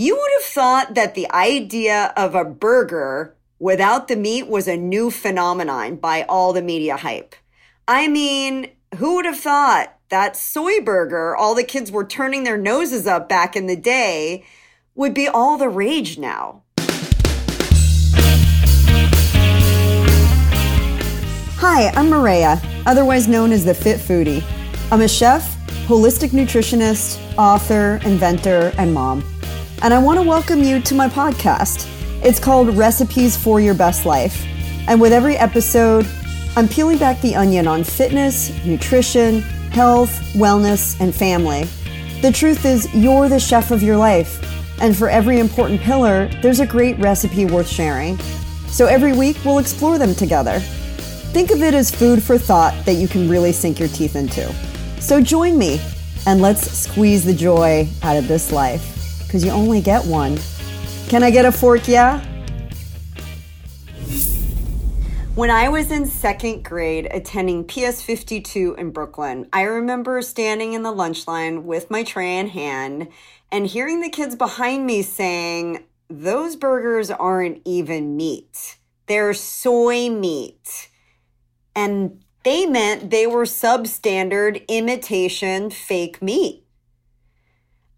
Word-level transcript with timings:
You 0.00 0.16
would 0.16 0.30
have 0.38 0.50
thought 0.50 0.94
that 0.94 1.14
the 1.14 1.30
idea 1.30 2.14
of 2.16 2.34
a 2.34 2.42
burger 2.42 3.36
without 3.58 4.08
the 4.08 4.16
meat 4.16 4.48
was 4.48 4.66
a 4.66 4.74
new 4.74 5.10
phenomenon 5.10 5.96
by 5.96 6.22
all 6.22 6.54
the 6.54 6.62
media 6.62 6.96
hype. 6.96 7.34
I 7.86 8.08
mean, 8.08 8.70
who 8.96 9.16
would 9.16 9.26
have 9.26 9.36
thought 9.36 9.98
that 10.08 10.38
soy 10.38 10.80
burger, 10.80 11.36
all 11.36 11.54
the 11.54 11.62
kids 11.62 11.92
were 11.92 12.06
turning 12.06 12.44
their 12.44 12.56
noses 12.56 13.06
up 13.06 13.28
back 13.28 13.54
in 13.54 13.66
the 13.66 13.76
day, 13.76 14.42
would 14.94 15.12
be 15.12 15.28
all 15.28 15.58
the 15.58 15.68
rage 15.68 16.16
now? 16.16 16.62
Hi, 21.58 21.90
I'm 21.94 22.08
Maria, 22.08 22.58
otherwise 22.86 23.28
known 23.28 23.52
as 23.52 23.66
the 23.66 23.74
Fit 23.74 23.98
Foodie. 23.98 24.42
I'm 24.90 25.02
a 25.02 25.08
chef, 25.08 25.58
holistic 25.86 26.30
nutritionist, 26.30 27.20
author, 27.36 28.00
inventor, 28.06 28.72
and 28.78 28.94
mom. 28.94 29.22
And 29.82 29.94
I 29.94 29.98
want 29.98 30.18
to 30.20 30.22
welcome 30.22 30.62
you 30.62 30.78
to 30.82 30.94
my 30.94 31.08
podcast. 31.08 31.88
It's 32.22 32.38
called 32.38 32.76
Recipes 32.76 33.34
for 33.34 33.62
Your 33.62 33.72
Best 33.72 34.04
Life. 34.04 34.44
And 34.86 35.00
with 35.00 35.10
every 35.10 35.38
episode, 35.38 36.06
I'm 36.54 36.68
peeling 36.68 36.98
back 36.98 37.18
the 37.22 37.34
onion 37.34 37.66
on 37.66 37.82
fitness, 37.84 38.62
nutrition, 38.62 39.40
health, 39.70 40.10
wellness, 40.34 41.00
and 41.00 41.14
family. 41.14 41.64
The 42.20 42.30
truth 42.30 42.66
is, 42.66 42.94
you're 42.94 43.30
the 43.30 43.40
chef 43.40 43.70
of 43.70 43.82
your 43.82 43.96
life. 43.96 44.44
And 44.82 44.94
for 44.94 45.08
every 45.08 45.38
important 45.38 45.80
pillar, 45.80 46.28
there's 46.42 46.60
a 46.60 46.66
great 46.66 46.98
recipe 46.98 47.46
worth 47.46 47.68
sharing. 47.68 48.18
So 48.68 48.84
every 48.84 49.14
week, 49.14 49.38
we'll 49.46 49.60
explore 49.60 49.96
them 49.96 50.14
together. 50.14 50.60
Think 51.32 51.50
of 51.50 51.62
it 51.62 51.72
as 51.72 51.90
food 51.90 52.22
for 52.22 52.36
thought 52.36 52.74
that 52.84 52.96
you 52.96 53.08
can 53.08 53.30
really 53.30 53.52
sink 53.52 53.78
your 53.78 53.88
teeth 53.88 54.14
into. 54.14 54.52
So 55.00 55.22
join 55.22 55.56
me 55.56 55.80
and 56.26 56.42
let's 56.42 56.70
squeeze 56.70 57.24
the 57.24 57.32
joy 57.32 57.88
out 58.02 58.18
of 58.18 58.28
this 58.28 58.52
life 58.52 58.99
because 59.30 59.44
you 59.44 59.52
only 59.52 59.80
get 59.80 60.04
one. 60.06 60.36
Can 61.06 61.22
I 61.22 61.30
get 61.30 61.44
a 61.44 61.52
fork? 61.52 61.86
Yeah? 61.86 62.18
When 65.36 65.50
I 65.52 65.68
was 65.68 65.92
in 65.92 66.06
second 66.06 66.64
grade 66.64 67.06
attending 67.12 67.64
PS 67.64 68.02
52 68.02 68.74
in 68.74 68.90
Brooklyn, 68.90 69.48
I 69.52 69.62
remember 69.62 70.20
standing 70.20 70.72
in 70.72 70.82
the 70.82 70.90
lunch 70.90 71.28
line 71.28 71.64
with 71.64 71.92
my 71.92 72.02
tray 72.02 72.38
in 72.38 72.48
hand 72.48 73.06
and 73.52 73.68
hearing 73.68 74.00
the 74.00 74.10
kids 74.10 74.34
behind 74.34 74.84
me 74.84 75.02
saying, 75.02 75.84
Those 76.08 76.56
burgers 76.56 77.12
aren't 77.12 77.62
even 77.64 78.16
meat, 78.16 78.78
they're 79.06 79.32
soy 79.32 80.10
meat 80.10 80.88
and 81.76 82.24
they 82.42 82.66
meant 82.66 83.10
they 83.10 83.28
were 83.28 83.44
substandard 83.44 84.66
imitation 84.66 85.70
fake 85.70 86.20
meat. 86.20 86.59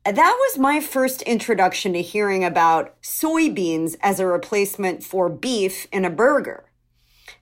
That 0.04 0.36
was 0.40 0.58
my 0.58 0.80
first 0.80 1.22
introduction 1.22 1.92
to 1.92 2.02
hearing 2.02 2.44
about 2.44 3.00
soybeans 3.02 3.96
as 4.00 4.18
a 4.18 4.26
replacement 4.26 5.04
for 5.04 5.28
beef 5.28 5.86
in 5.92 6.04
a 6.04 6.10
burger. 6.10 6.64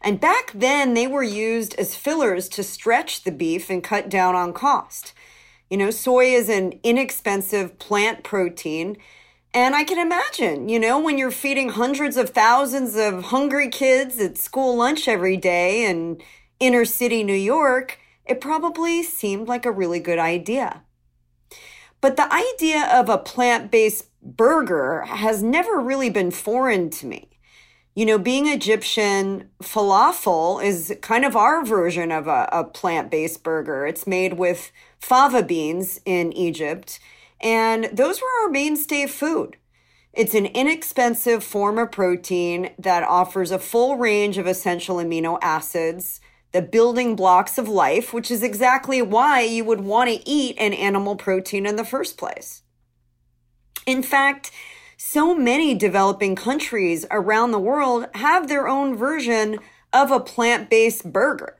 And 0.02 0.20
back 0.20 0.52
then, 0.52 0.92
they 0.92 1.06
were 1.06 1.22
used 1.22 1.74
as 1.76 1.94
fillers 1.94 2.48
to 2.50 2.62
stretch 2.62 3.24
the 3.24 3.32
beef 3.32 3.70
and 3.70 3.82
cut 3.82 4.10
down 4.10 4.34
on 4.34 4.52
cost. 4.52 5.14
You 5.70 5.78
know, 5.78 5.90
soy 5.90 6.26
is 6.26 6.48
an 6.50 6.78
inexpensive 6.82 7.78
plant 7.78 8.24
protein 8.24 8.98
and 9.52 9.74
I 9.74 9.82
can 9.82 9.98
imagine, 9.98 10.68
you 10.68 10.78
know, 10.78 11.00
when 11.00 11.18
you're 11.18 11.32
feeding 11.32 11.70
hundreds 11.70 12.16
of 12.16 12.30
thousands 12.30 12.94
of 12.94 13.24
hungry 13.24 13.68
kids 13.68 14.20
at 14.20 14.38
school 14.38 14.76
lunch 14.76 15.08
every 15.08 15.36
day 15.36 15.90
in 15.90 16.22
inner 16.60 16.84
city 16.84 17.24
New 17.24 17.32
York, 17.32 17.98
it 18.24 18.40
probably 18.40 19.02
seemed 19.02 19.48
like 19.48 19.66
a 19.66 19.72
really 19.72 19.98
good 19.98 20.20
idea. 20.20 20.82
But 22.00 22.16
the 22.16 22.32
idea 22.32 22.88
of 22.92 23.08
a 23.08 23.18
plant 23.18 23.70
based 23.70 24.06
burger 24.22 25.02
has 25.02 25.42
never 25.42 25.78
really 25.78 26.10
been 26.10 26.30
foreign 26.30 26.90
to 26.90 27.06
me. 27.06 27.28
You 27.94 28.06
know, 28.06 28.18
being 28.18 28.46
Egyptian, 28.46 29.50
falafel 29.62 30.62
is 30.64 30.96
kind 31.02 31.24
of 31.24 31.36
our 31.36 31.64
version 31.64 32.12
of 32.12 32.28
a, 32.28 32.48
a 32.52 32.64
plant 32.64 33.10
based 33.10 33.42
burger. 33.42 33.86
It's 33.86 34.06
made 34.06 34.34
with 34.34 34.70
fava 34.98 35.42
beans 35.42 36.00
in 36.04 36.32
Egypt 36.32 37.00
and 37.40 37.84
those 37.92 38.20
were 38.20 38.42
our 38.42 38.50
mainstay 38.50 39.06
food. 39.06 39.56
It's 40.12 40.34
an 40.34 40.46
inexpensive 40.46 41.42
form 41.42 41.78
of 41.78 41.92
protein 41.92 42.70
that 42.78 43.04
offers 43.04 43.50
a 43.50 43.58
full 43.58 43.96
range 43.96 44.38
of 44.38 44.46
essential 44.46 44.96
amino 44.96 45.38
acids, 45.40 46.20
the 46.52 46.62
building 46.62 47.14
blocks 47.16 47.58
of 47.58 47.68
life, 47.68 48.12
which 48.12 48.30
is 48.30 48.42
exactly 48.42 49.00
why 49.00 49.42
you 49.42 49.64
would 49.64 49.80
want 49.80 50.10
to 50.10 50.28
eat 50.28 50.56
an 50.58 50.72
animal 50.72 51.16
protein 51.16 51.66
in 51.66 51.76
the 51.76 51.84
first 51.84 52.18
place. 52.18 52.62
In 53.86 54.02
fact, 54.02 54.50
so 54.96 55.34
many 55.34 55.74
developing 55.74 56.36
countries 56.36 57.06
around 57.10 57.52
the 57.52 57.58
world 57.58 58.06
have 58.14 58.48
their 58.48 58.68
own 58.68 58.96
version 58.96 59.58
of 59.92 60.10
a 60.10 60.20
plant 60.20 60.68
based 60.68 61.10
burger. 61.10 61.56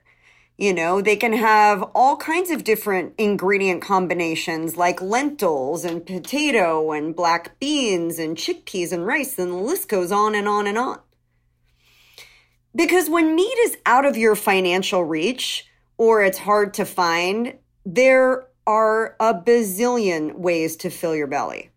You 0.58 0.74
know, 0.74 1.00
they 1.00 1.16
can 1.16 1.32
have 1.32 1.82
all 1.94 2.18
kinds 2.18 2.50
of 2.50 2.64
different 2.64 3.14
ingredient 3.16 3.80
combinations 3.80 4.76
like 4.76 5.00
lentils 5.00 5.86
and 5.86 6.04
potato 6.04 6.92
and 6.92 7.16
black 7.16 7.58
beans 7.58 8.18
and 8.18 8.36
chickpeas 8.36 8.92
and 8.92 9.06
rice, 9.06 9.38
and 9.38 9.52
the 9.52 9.56
list 9.56 9.88
goes 9.88 10.12
on 10.12 10.34
and 10.34 10.46
on 10.46 10.66
and 10.66 10.76
on. 10.76 11.00
Because 12.74 13.10
when 13.10 13.34
meat 13.34 13.58
is 13.64 13.78
out 13.86 14.04
of 14.04 14.16
your 14.16 14.36
financial 14.36 15.04
reach 15.04 15.66
or 15.96 16.22
it's 16.22 16.38
hard 16.38 16.74
to 16.74 16.84
find, 16.84 17.54
there 17.84 18.46
are 18.66 19.16
a 19.18 19.34
bazillion 19.34 20.36
ways 20.36 20.76
to 20.76 20.90
fill 20.90 21.16
your 21.16 21.26
belly. 21.26 21.70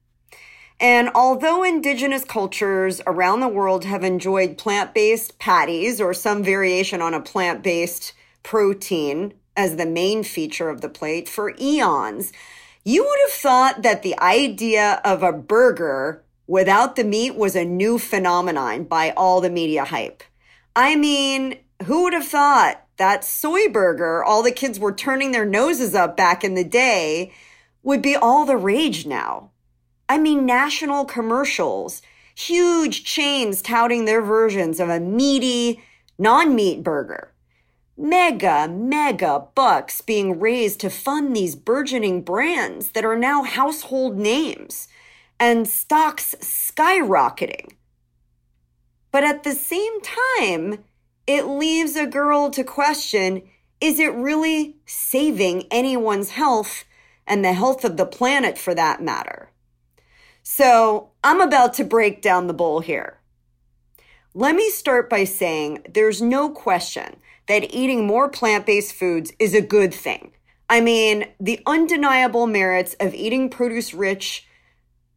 And 0.80 1.10
although 1.16 1.64
indigenous 1.64 2.26
cultures 2.26 3.02
around 3.08 3.40
the 3.40 3.48
world 3.48 3.86
have 3.86 4.04
enjoyed 4.04 4.58
plant 4.58 4.94
based 4.94 5.40
patties 5.40 6.02
or 6.02 6.14
some 6.14 6.44
variation 6.44 7.02
on 7.02 7.14
a 7.14 7.22
plant 7.22 7.64
based 7.64 8.14
protein 8.44 9.34
as 9.56 9.78
the 9.78 9.86
main 9.86 10.24
feature 10.24 10.70
of 10.70 10.82
the 10.82 10.90
plate 10.90 11.30
for 11.30 11.56
eons. 11.60 12.34
You 12.84 13.04
would 13.04 13.20
have 13.30 13.40
thought 13.40 13.82
that 13.84 14.04
the 14.04 14.20
idea 14.20 15.00
of 15.06 15.24
a 15.24 15.32
burger 15.32 16.24
without 16.48 16.96
the 16.96 17.04
meat 17.04 17.36
was 17.36 17.56
a 17.56 17.64
new 17.64 17.98
phenomenon 17.98 18.84
by 18.84 19.12
all 19.12 19.40
the 19.40 19.50
media 19.50 19.86
hype. 19.86 20.24
I 20.76 20.96
mean, 20.96 21.60
who 21.86 22.04
would 22.04 22.14
have 22.14 22.28
thought 22.28 22.86
that 22.98 23.24
soy 23.24 23.70
burger, 23.70 24.24
all 24.24 24.44
the 24.44 24.52
kids 24.52 24.80
were 24.80 24.94
turning 24.94 25.32
their 25.32 25.46
noses 25.46 25.94
up 25.96 26.18
back 26.18 26.44
in 26.44 26.56
the 26.56 26.64
day, 26.64 27.34
would 27.84 28.02
be 28.02 28.16
all 28.16 28.46
the 28.46 28.58
rage 28.58 29.06
now? 29.06 29.52
I 30.08 30.18
mean, 30.18 30.46
national 30.46 31.06
commercials, 31.06 32.02
huge 32.36 33.04
chains 33.04 33.62
touting 33.62 34.06
their 34.06 34.22
versions 34.22 34.80
of 34.80 34.90
a 34.90 35.00
meaty, 35.00 35.82
non 36.18 36.56
meat 36.56 36.84
burger 36.84 37.34
mega, 37.98 38.68
mega 38.68 39.48
bucks 39.56 40.02
being 40.02 40.40
raised 40.40 40.80
to 40.80 40.90
fund 40.90 41.36
these 41.36 41.56
burgeoning 41.56 42.22
brands 42.22 42.90
that 42.90 43.06
are 43.06 43.18
now 43.18 43.44
household 43.44 44.18
names 44.18 44.88
and 45.40 45.68
stocks 45.68 46.36
skyrocketing. 46.40 47.72
But 49.14 49.24
at 49.24 49.44
the 49.44 49.54
same 49.54 50.02
time, 50.02 50.84
it 51.28 51.46
leaves 51.46 51.96
a 51.96 52.08
girl 52.08 52.50
to 52.50 52.64
question 52.64 53.44
is 53.80 54.00
it 54.00 54.14
really 54.14 54.78
saving 54.86 55.68
anyone's 55.70 56.32
health 56.32 56.86
and 57.28 57.44
the 57.44 57.54
health 57.54 57.86
of 57.86 57.98
the 57.98 58.06
planet 58.06 58.58
for 58.58 58.74
that 58.74 59.04
matter? 59.04 59.52
So 60.42 61.12
I'm 61.24 61.42
about 61.42 61.74
to 61.76 61.84
break 61.84 62.22
down 62.22 62.48
the 62.48 62.54
bowl 62.54 62.80
here. 62.80 63.20
Let 64.34 64.56
me 64.56 64.70
start 64.70 65.10
by 65.10 65.26
saying 65.26 65.86
there's 65.94 66.22
no 66.22 66.50
question 66.50 67.18
that 67.48 67.74
eating 67.74 68.08
more 68.08 68.30
plant 68.30 68.66
based 68.66 68.94
foods 68.94 69.32
is 69.38 69.54
a 69.54 69.62
good 69.62 69.94
thing. 69.94 70.32
I 70.70 70.82
mean, 70.82 71.26
the 71.40 71.60
undeniable 71.68 72.48
merits 72.48 72.96
of 73.00 73.14
eating 73.14 73.50
produce 73.50 73.94
rich 73.94 74.48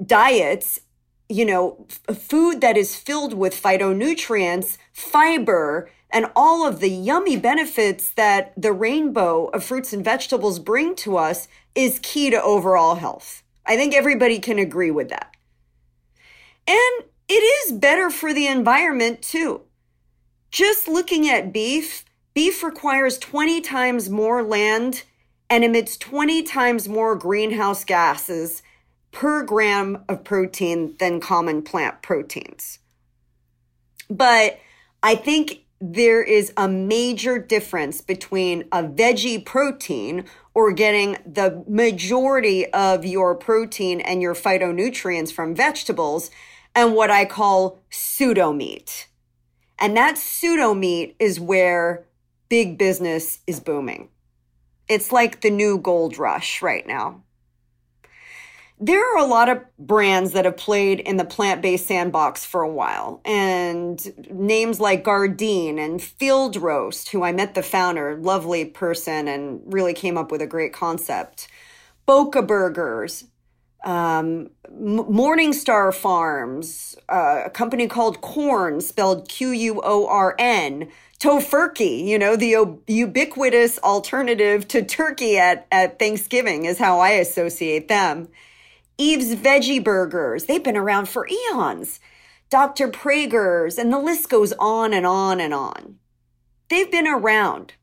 diets, 0.04 0.80
you 1.28 1.44
know, 1.44 1.86
f- 2.08 2.16
food 2.18 2.60
that 2.60 2.76
is 2.76 2.96
filled 2.96 3.34
with 3.34 3.60
phytonutrients, 3.60 4.78
fiber, 4.92 5.90
and 6.10 6.26
all 6.36 6.66
of 6.66 6.80
the 6.80 6.90
yummy 6.90 7.36
benefits 7.36 8.10
that 8.10 8.52
the 8.56 8.72
rainbow 8.72 9.46
of 9.46 9.64
fruits 9.64 9.92
and 9.92 10.04
vegetables 10.04 10.58
bring 10.58 10.94
to 10.96 11.16
us 11.16 11.48
is 11.74 12.00
key 12.02 12.30
to 12.30 12.42
overall 12.42 12.96
health. 12.96 13.42
I 13.66 13.76
think 13.76 13.94
everybody 13.94 14.38
can 14.38 14.58
agree 14.58 14.90
with 14.90 15.08
that. 15.08 15.34
And 16.68 17.04
it 17.28 17.34
is 17.34 17.72
better 17.72 18.10
for 18.10 18.32
the 18.32 18.46
environment 18.46 19.22
too. 19.22 19.62
Just 20.50 20.86
looking 20.86 21.28
at 21.28 21.52
beef, 21.52 22.04
Beef 22.36 22.62
requires 22.62 23.16
20 23.16 23.62
times 23.62 24.10
more 24.10 24.42
land 24.42 25.04
and 25.48 25.64
emits 25.64 25.96
20 25.96 26.42
times 26.42 26.86
more 26.86 27.16
greenhouse 27.16 27.82
gases 27.82 28.60
per 29.16 29.42
gram 29.42 30.04
of 30.10 30.22
protein 30.24 30.94
than 30.98 31.18
common 31.20 31.62
plant 31.62 32.02
proteins. 32.02 32.80
But 34.10 34.58
I 35.02 35.14
think 35.14 35.64
there 35.80 36.22
is 36.22 36.52
a 36.54 36.68
major 36.68 37.38
difference 37.38 38.02
between 38.02 38.64
a 38.70 38.82
veggie 38.82 39.42
protein 39.42 40.26
or 40.52 40.70
getting 40.70 41.16
the 41.24 41.64
majority 41.66 42.70
of 42.72 43.06
your 43.06 43.34
protein 43.34 44.02
and 44.02 44.20
your 44.20 44.34
phytonutrients 44.34 45.32
from 45.32 45.54
vegetables 45.54 46.30
and 46.74 46.94
what 46.94 47.10
I 47.10 47.24
call 47.24 47.80
pseudo 47.88 48.52
meat. 48.52 49.08
And 49.78 49.96
that 49.96 50.18
pseudo 50.18 50.74
meat 50.74 51.16
is 51.18 51.40
where 51.40 52.04
big 52.50 52.76
business 52.76 53.38
is 53.46 53.60
booming. 53.60 54.10
It's 54.88 55.10
like 55.10 55.40
the 55.40 55.50
new 55.50 55.78
gold 55.78 56.18
rush 56.18 56.60
right 56.60 56.86
now. 56.86 57.22
There 58.78 59.00
are 59.00 59.24
a 59.24 59.26
lot 59.26 59.48
of 59.48 59.64
brands 59.78 60.32
that 60.32 60.44
have 60.44 60.58
played 60.58 61.00
in 61.00 61.16
the 61.16 61.24
plant 61.24 61.62
based 61.62 61.86
sandbox 61.86 62.44
for 62.44 62.60
a 62.60 62.68
while, 62.70 63.22
and 63.24 64.30
names 64.30 64.80
like 64.80 65.02
Gardein 65.02 65.78
and 65.78 66.02
Field 66.02 66.56
Roast, 66.56 67.08
who 67.08 67.24
I 67.24 67.32
met 67.32 67.54
the 67.54 67.62
founder, 67.62 68.16
lovely 68.16 68.66
person, 68.66 69.28
and 69.28 69.62
really 69.64 69.94
came 69.94 70.18
up 70.18 70.30
with 70.30 70.42
a 70.42 70.46
great 70.46 70.74
concept. 70.74 71.48
Boca 72.04 72.42
Burgers, 72.42 73.24
um, 73.82 74.50
Morningstar 74.70 75.94
Farms, 75.94 76.96
uh, 77.08 77.44
a 77.46 77.50
company 77.50 77.86
called 77.86 78.20
Quorn, 78.20 78.82
spelled 78.82 79.26
Q 79.26 79.52
U 79.52 79.80
O 79.82 80.06
R 80.06 80.34
N, 80.38 80.90
Tofurky, 81.18 82.04
you 82.04 82.18
know, 82.18 82.36
the 82.36 82.78
ubiquitous 82.86 83.78
alternative 83.78 84.68
to 84.68 84.84
turkey 84.84 85.38
at, 85.38 85.66
at 85.72 85.98
Thanksgiving 85.98 86.66
is 86.66 86.78
how 86.78 87.00
I 87.00 87.12
associate 87.12 87.88
them. 87.88 88.28
Eve's 88.98 89.34
Veggie 89.34 89.82
Burgers, 89.82 90.44
they've 90.44 90.62
been 90.64 90.76
around 90.76 91.08
for 91.08 91.28
eons. 91.28 92.00
Dr. 92.48 92.88
Praeger's, 92.88 93.78
and 93.78 93.92
the 93.92 93.98
list 93.98 94.28
goes 94.28 94.52
on 94.58 94.92
and 94.92 95.06
on 95.06 95.40
and 95.40 95.52
on. 95.52 95.98
They've 96.68 96.90
been 96.90 97.08
around. 97.08 97.74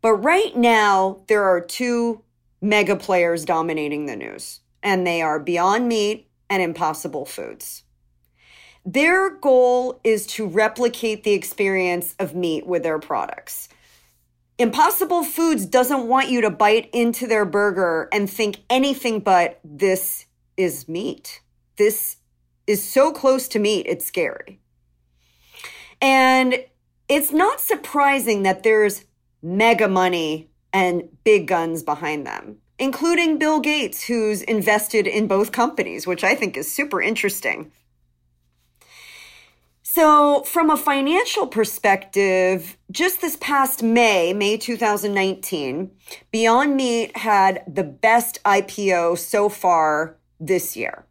But 0.00 0.14
right 0.14 0.56
now, 0.56 1.22
there 1.28 1.44
are 1.44 1.60
two 1.60 2.22
mega 2.60 2.96
players 2.96 3.44
dominating 3.44 4.06
the 4.06 4.16
news 4.16 4.60
and 4.84 5.06
they 5.06 5.22
are 5.22 5.40
Beyond 5.40 5.88
Meat 5.88 6.28
and 6.50 6.62
Impossible 6.62 7.24
Foods. 7.24 7.82
Their 8.84 9.30
goal 9.30 9.98
is 10.04 10.26
to 10.28 10.46
replicate 10.46 11.24
the 11.24 11.32
experience 11.32 12.14
of 12.18 12.34
meat 12.34 12.66
with 12.66 12.82
their 12.82 12.98
products. 12.98 13.70
Impossible 14.58 15.24
Foods 15.24 15.66
doesn't 15.66 16.06
want 16.06 16.30
you 16.30 16.40
to 16.42 16.50
bite 16.50 16.88
into 16.92 17.26
their 17.26 17.44
burger 17.44 18.08
and 18.12 18.30
think 18.30 18.60
anything 18.70 19.20
but 19.20 19.60
this 19.64 20.26
is 20.56 20.88
meat. 20.88 21.40
This 21.76 22.16
is 22.66 22.88
so 22.88 23.12
close 23.12 23.48
to 23.48 23.58
meat, 23.58 23.86
it's 23.88 24.04
scary. 24.04 24.60
And 26.00 26.64
it's 27.08 27.32
not 27.32 27.60
surprising 27.60 28.44
that 28.44 28.62
there's 28.62 29.04
mega 29.42 29.88
money 29.88 30.48
and 30.72 31.08
big 31.24 31.46
guns 31.46 31.82
behind 31.82 32.26
them 32.26 32.58
including 32.78 33.38
Bill 33.38 33.60
Gates, 33.60 34.04
who's 34.04 34.42
invested 34.42 35.06
in 35.06 35.26
both 35.26 35.52
companies, 35.52 36.06
which 36.06 36.24
I 36.24 36.34
think 36.34 36.56
is 36.56 36.72
super 36.72 37.00
interesting. 37.00 37.70
So, 39.94 40.42
from 40.42 40.70
a 40.70 40.76
financial 40.76 41.46
perspective, 41.46 42.76
just 42.90 43.20
this 43.20 43.36
past 43.36 43.80
May, 43.80 44.32
May 44.32 44.56
2019, 44.56 45.88
Beyond 46.32 46.74
Meat 46.74 47.16
had 47.16 47.62
the 47.72 47.84
best 47.84 48.42
IPO 48.44 49.16
so 49.16 49.48
far 49.48 50.16
this 50.40 50.76
year. 50.76 51.06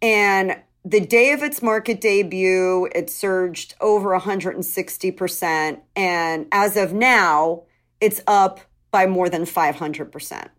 And 0.00 0.62
the 0.84 1.00
day 1.00 1.32
of 1.32 1.42
its 1.42 1.60
market 1.60 2.00
debut, 2.00 2.88
it 2.94 3.10
surged 3.10 3.74
over 3.80 4.16
160%. 4.16 5.80
And 5.96 6.46
as 6.52 6.76
of 6.76 6.92
now, 6.92 7.64
it's 8.00 8.20
up 8.28 8.60
by 8.92 9.08
more 9.08 9.28
than 9.28 9.42
500%. 9.42 10.50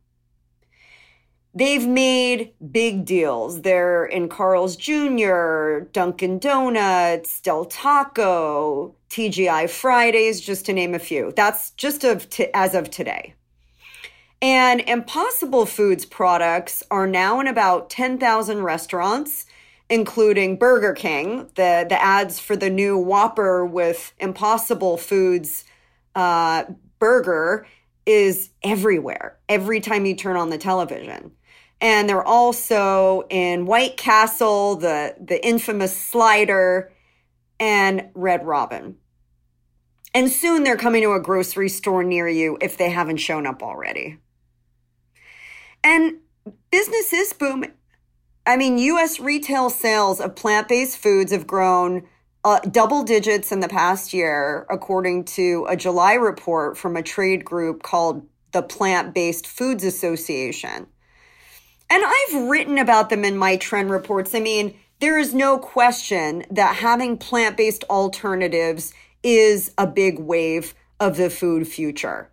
They've 1.57 1.87
made 1.87 2.51
big 2.69 3.05
deals. 3.05 3.61
They're 3.61 4.05
in 4.05 4.27
Carl's 4.27 4.75
Jr., 4.75 5.85
Dunkin' 5.93 6.37
Donuts, 6.39 7.39
Del 7.39 7.63
Taco, 7.63 8.93
TGI 9.09 9.69
Fridays, 9.69 10.41
just 10.41 10.65
to 10.65 10.73
name 10.73 10.93
a 10.93 10.99
few. 10.99 11.31
That's 11.33 11.71
just 11.71 12.03
of 12.03 12.29
t- 12.29 12.49
as 12.53 12.75
of 12.75 12.91
today. 12.91 13.35
And 14.41 14.81
Impossible 14.81 15.65
Foods 15.65 16.03
products 16.03 16.83
are 16.91 17.07
now 17.07 17.39
in 17.39 17.47
about 17.47 17.89
10,000 17.89 18.61
restaurants, 18.61 19.45
including 19.89 20.57
Burger 20.57 20.93
King. 20.93 21.47
The, 21.55 21.85
the 21.87 22.03
ads 22.03 22.37
for 22.37 22.57
the 22.57 22.69
new 22.69 22.97
Whopper 22.97 23.65
with 23.65 24.13
Impossible 24.19 24.97
Foods 24.97 25.63
uh, 26.15 26.65
burger 26.99 27.65
is 28.05 28.49
everywhere, 28.61 29.37
every 29.47 29.79
time 29.79 30.05
you 30.05 30.17
turn 30.17 30.35
on 30.35 30.49
the 30.49 30.57
television 30.57 31.31
and 31.81 32.07
they're 32.09 32.23
also 32.23 33.25
in 33.29 33.65
White 33.65 33.97
Castle, 33.97 34.75
the 34.75 35.15
the 35.19 35.45
infamous 35.45 35.95
slider, 35.95 36.91
and 37.59 38.09
Red 38.13 38.45
Robin. 38.45 38.97
And 40.13 40.31
soon 40.31 40.63
they're 40.63 40.77
coming 40.77 41.03
to 41.03 41.11
a 41.11 41.19
grocery 41.19 41.69
store 41.69 42.03
near 42.03 42.27
you 42.27 42.57
if 42.61 42.77
they 42.77 42.89
haven't 42.89 43.17
shown 43.17 43.45
up 43.45 43.61
already. 43.61 44.17
And 45.83 46.19
business 46.71 47.11
is 47.11 47.33
booming. 47.33 47.73
I 48.45 48.57
mean, 48.57 48.77
US 48.77 49.19
retail 49.19 49.69
sales 49.69 50.21
of 50.21 50.35
plant 50.35 50.67
based 50.69 50.97
foods 50.97 51.31
have 51.31 51.45
grown 51.45 52.07
uh, 52.45 52.59
double 52.59 53.03
digits 53.03 53.51
in 53.51 53.59
the 53.59 53.67
past 53.67 54.13
year, 54.13 54.67
according 54.69 55.25
to 55.25 55.65
a 55.67 55.75
July 55.75 56.13
report 56.13 56.77
from 56.77 56.95
a 56.95 57.01
trade 57.01 57.43
group 57.43 57.81
called 57.81 58.25
the 58.51 58.61
Plant 58.61 59.15
Based 59.15 59.47
Foods 59.47 59.83
Association. 59.83 60.87
And 61.89 62.03
I've 62.05 62.49
written 62.49 62.77
about 62.77 63.09
them 63.09 63.23
in 63.23 63.37
my 63.37 63.57
trend 63.57 63.89
reports. 63.89 64.33
I 64.33 64.39
mean, 64.39 64.75
there 64.99 65.19
is 65.19 65.33
no 65.33 65.57
question 65.57 66.45
that 66.49 66.77
having 66.77 67.17
plant 67.17 67.57
based 67.57 67.83
alternatives 67.89 68.93
is 69.23 69.71
a 69.77 69.87
big 69.87 70.19
wave 70.19 70.73
of 70.99 71.17
the 71.17 71.29
food 71.29 71.67
future. 71.67 72.29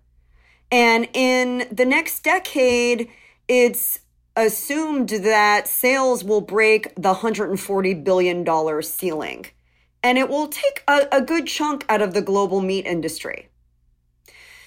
And 0.71 1.09
in 1.13 1.69
the 1.71 1.85
next 1.85 2.25
decade, 2.25 3.09
it's 3.49 3.99
assumed 4.37 5.11
that 5.11 5.69
sales 5.69 6.25
will 6.25 6.41
break 6.41 6.95
the 6.95 7.15
$140 7.15 8.05
billion 8.05 8.83
ceiling. 8.83 9.47
And 10.03 10.19
it 10.19 10.29
will 10.29 10.49
take 10.49 10.83
a, 10.89 11.07
a 11.13 11.21
good 11.21 11.47
chunk 11.47 11.85
out 11.89 12.03
of 12.03 12.15
the 12.15 12.23
global 12.23 12.61
meat 12.61 12.87
industry. 12.87 13.49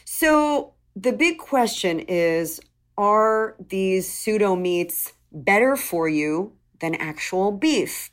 So 0.06 0.74
the 0.96 1.12
big 1.12 1.40
question 1.40 2.00
is 2.00 2.62
are 2.98 3.56
these 3.70 4.12
pseudo 4.12 4.56
meats 4.56 5.14
better 5.32 5.76
for 5.76 6.08
you 6.08 6.54
than 6.80 6.96
actual 6.96 7.52
beef? 7.52 8.12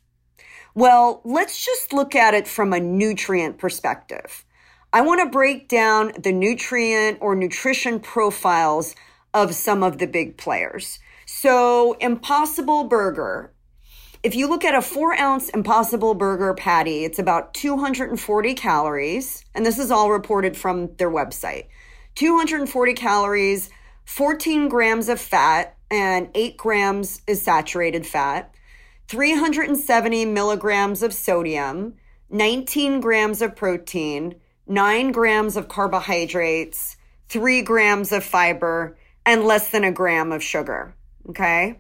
Well, 0.75 1.21
let's 1.25 1.65
just 1.65 1.93
look 1.93 2.15
at 2.15 2.35
it 2.35 2.49
from 2.49 2.73
a 2.73 2.81
nutrient 2.81 3.59
perspective. 3.59 4.45
I 4.93 5.03
want 5.03 5.21
to 5.21 5.27
break 5.27 5.69
down 5.69 6.13
the 6.19 6.33
nutrient 6.33 7.19
or 7.21 7.35
nutrition 7.35 8.01
profiles 8.01 8.95
of 9.35 9.55
some 9.55 9.83
of 9.83 9.99
the 9.99 10.07
big 10.07 10.37
players. 10.37 10.99
So, 11.27 11.95
Impossible 11.95 12.85
Burger. 12.85 13.53
If 14.23 14.35
you 14.35 14.49
look 14.49 14.65
at 14.65 14.75
a 14.75 14.83
four 14.83 15.19
ounce 15.19 15.49
Impossible 15.51 16.15
Burger 16.15 16.55
patty, 16.55 17.05
it's 17.05 17.19
about 17.19 17.55
240 17.55 18.55
calories, 18.55 19.45
and 19.55 19.65
this 19.65 19.79
is 19.79 19.91
all 19.91 20.11
reported 20.11 20.57
from 20.57 20.95
their 20.97 21.11
website. 21.11 21.67
240 22.15 22.95
calories, 22.95 23.71
14 24.05 24.69
grams 24.69 25.09
of 25.09 25.21
fat, 25.21 25.77
and 25.91 26.29
8 26.35 26.57
grams 26.57 27.23
is 27.27 27.43
saturated 27.43 28.07
fat, 28.07 28.55
370 29.09 30.25
milligrams 30.27 31.03
of 31.03 31.13
sodium, 31.13 31.95
19 32.31 33.01
grams 33.01 33.43
of 33.43 33.55
protein, 33.55 34.35
9 34.67 35.13
grams 35.13 35.57
of 35.57 35.69
carbohydrates, 35.69 36.97
3 37.29 37.63
grams 37.63 38.13
of 38.13 38.25
fiber, 38.25 38.97
and 39.27 39.45
less 39.45 39.71
than 39.71 39.85
a 39.85 39.93
gram 39.93 40.33
of 40.33 40.43
sugar. 40.43 40.95
Okay? 41.29 41.79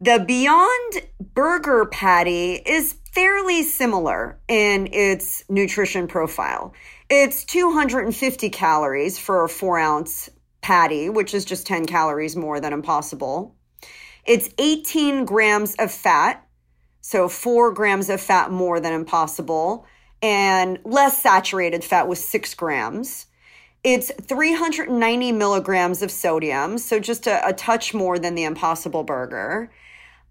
The 0.00 0.24
Beyond 0.26 1.02
Burger 1.32 1.86
patty 1.86 2.54
is 2.54 2.96
fairly 3.12 3.62
similar 3.62 4.38
in 4.48 4.88
its 4.92 5.44
nutrition 5.48 6.08
profile. 6.08 6.74
It's 7.08 7.44
250 7.44 8.50
calories 8.50 9.18
for 9.18 9.44
a 9.44 9.48
four 9.48 9.78
ounce 9.78 10.28
patty, 10.62 11.08
which 11.08 11.34
is 11.34 11.44
just 11.44 11.66
10 11.66 11.86
calories 11.86 12.36
more 12.36 12.60
than 12.60 12.72
impossible. 12.72 13.54
It's 14.24 14.48
18 14.58 15.24
grams 15.24 15.74
of 15.74 15.90
fat, 15.92 16.46
so 17.00 17.28
four 17.28 17.72
grams 17.72 18.08
of 18.08 18.20
fat 18.20 18.50
more 18.50 18.80
than 18.80 18.92
impossible, 18.92 19.84
and 20.22 20.78
less 20.84 21.20
saturated 21.20 21.84
fat 21.84 22.06
with 22.06 22.18
six 22.18 22.54
grams. 22.54 23.26
It's 23.82 24.12
390 24.22 25.32
milligrams 25.32 26.02
of 26.02 26.12
sodium, 26.12 26.78
so 26.78 27.00
just 27.00 27.26
a, 27.26 27.46
a 27.46 27.52
touch 27.52 27.92
more 27.92 28.16
than 28.16 28.36
the 28.36 28.44
impossible 28.44 29.02
burger. 29.02 29.72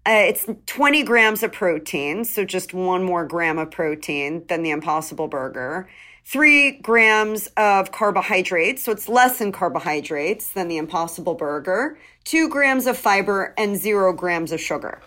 Uh, 0.06 0.24
it's 0.26 0.46
20 0.66 1.02
grams 1.02 1.42
of 1.42 1.52
protein, 1.52 2.24
so 2.24 2.46
just 2.46 2.72
one 2.72 3.04
more 3.04 3.26
gram 3.26 3.58
of 3.58 3.70
protein 3.70 4.46
than 4.48 4.62
the 4.62 4.70
impossible 4.70 5.28
burger 5.28 5.86
three 6.24 6.72
grams 6.72 7.48
of 7.56 7.92
carbohydrates, 7.92 8.84
so 8.84 8.92
it's 8.92 9.08
less 9.08 9.40
in 9.40 9.52
carbohydrates 9.52 10.50
than 10.50 10.68
the 10.68 10.76
Impossible 10.76 11.34
Burger, 11.34 11.98
two 12.24 12.48
grams 12.48 12.86
of 12.86 12.96
fiber, 12.96 13.54
and 13.58 13.76
zero 13.76 14.12
grams 14.12 14.52
of 14.52 14.60
sugar. 14.60 15.02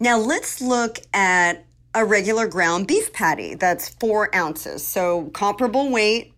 Now 0.00 0.18
let's 0.18 0.60
look 0.60 0.98
at 1.12 1.64
a 1.94 2.04
regular 2.04 2.46
ground 2.46 2.86
beef 2.86 3.12
patty 3.12 3.54
that's 3.54 3.90
four 3.90 4.34
ounces, 4.34 4.86
so 4.86 5.24
comparable 5.34 5.90
weight 5.90 6.32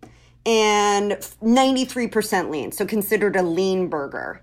and 0.47 1.13
93% 1.13 2.51
lean, 2.51 2.73
so 2.73 2.85
considered 2.85 3.37
a 3.37 3.43
lean 3.43 3.89
burger. 3.89 4.43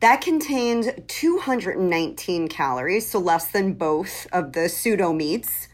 That 0.00 0.20
contains 0.20 0.88
219 1.08 2.48
calories, 2.48 3.10
so 3.10 3.18
less 3.18 3.48
than 3.48 3.72
both 3.72 4.26
of 4.32 4.52
the 4.52 4.68
pseudo 4.68 5.12
meats. 5.12 5.68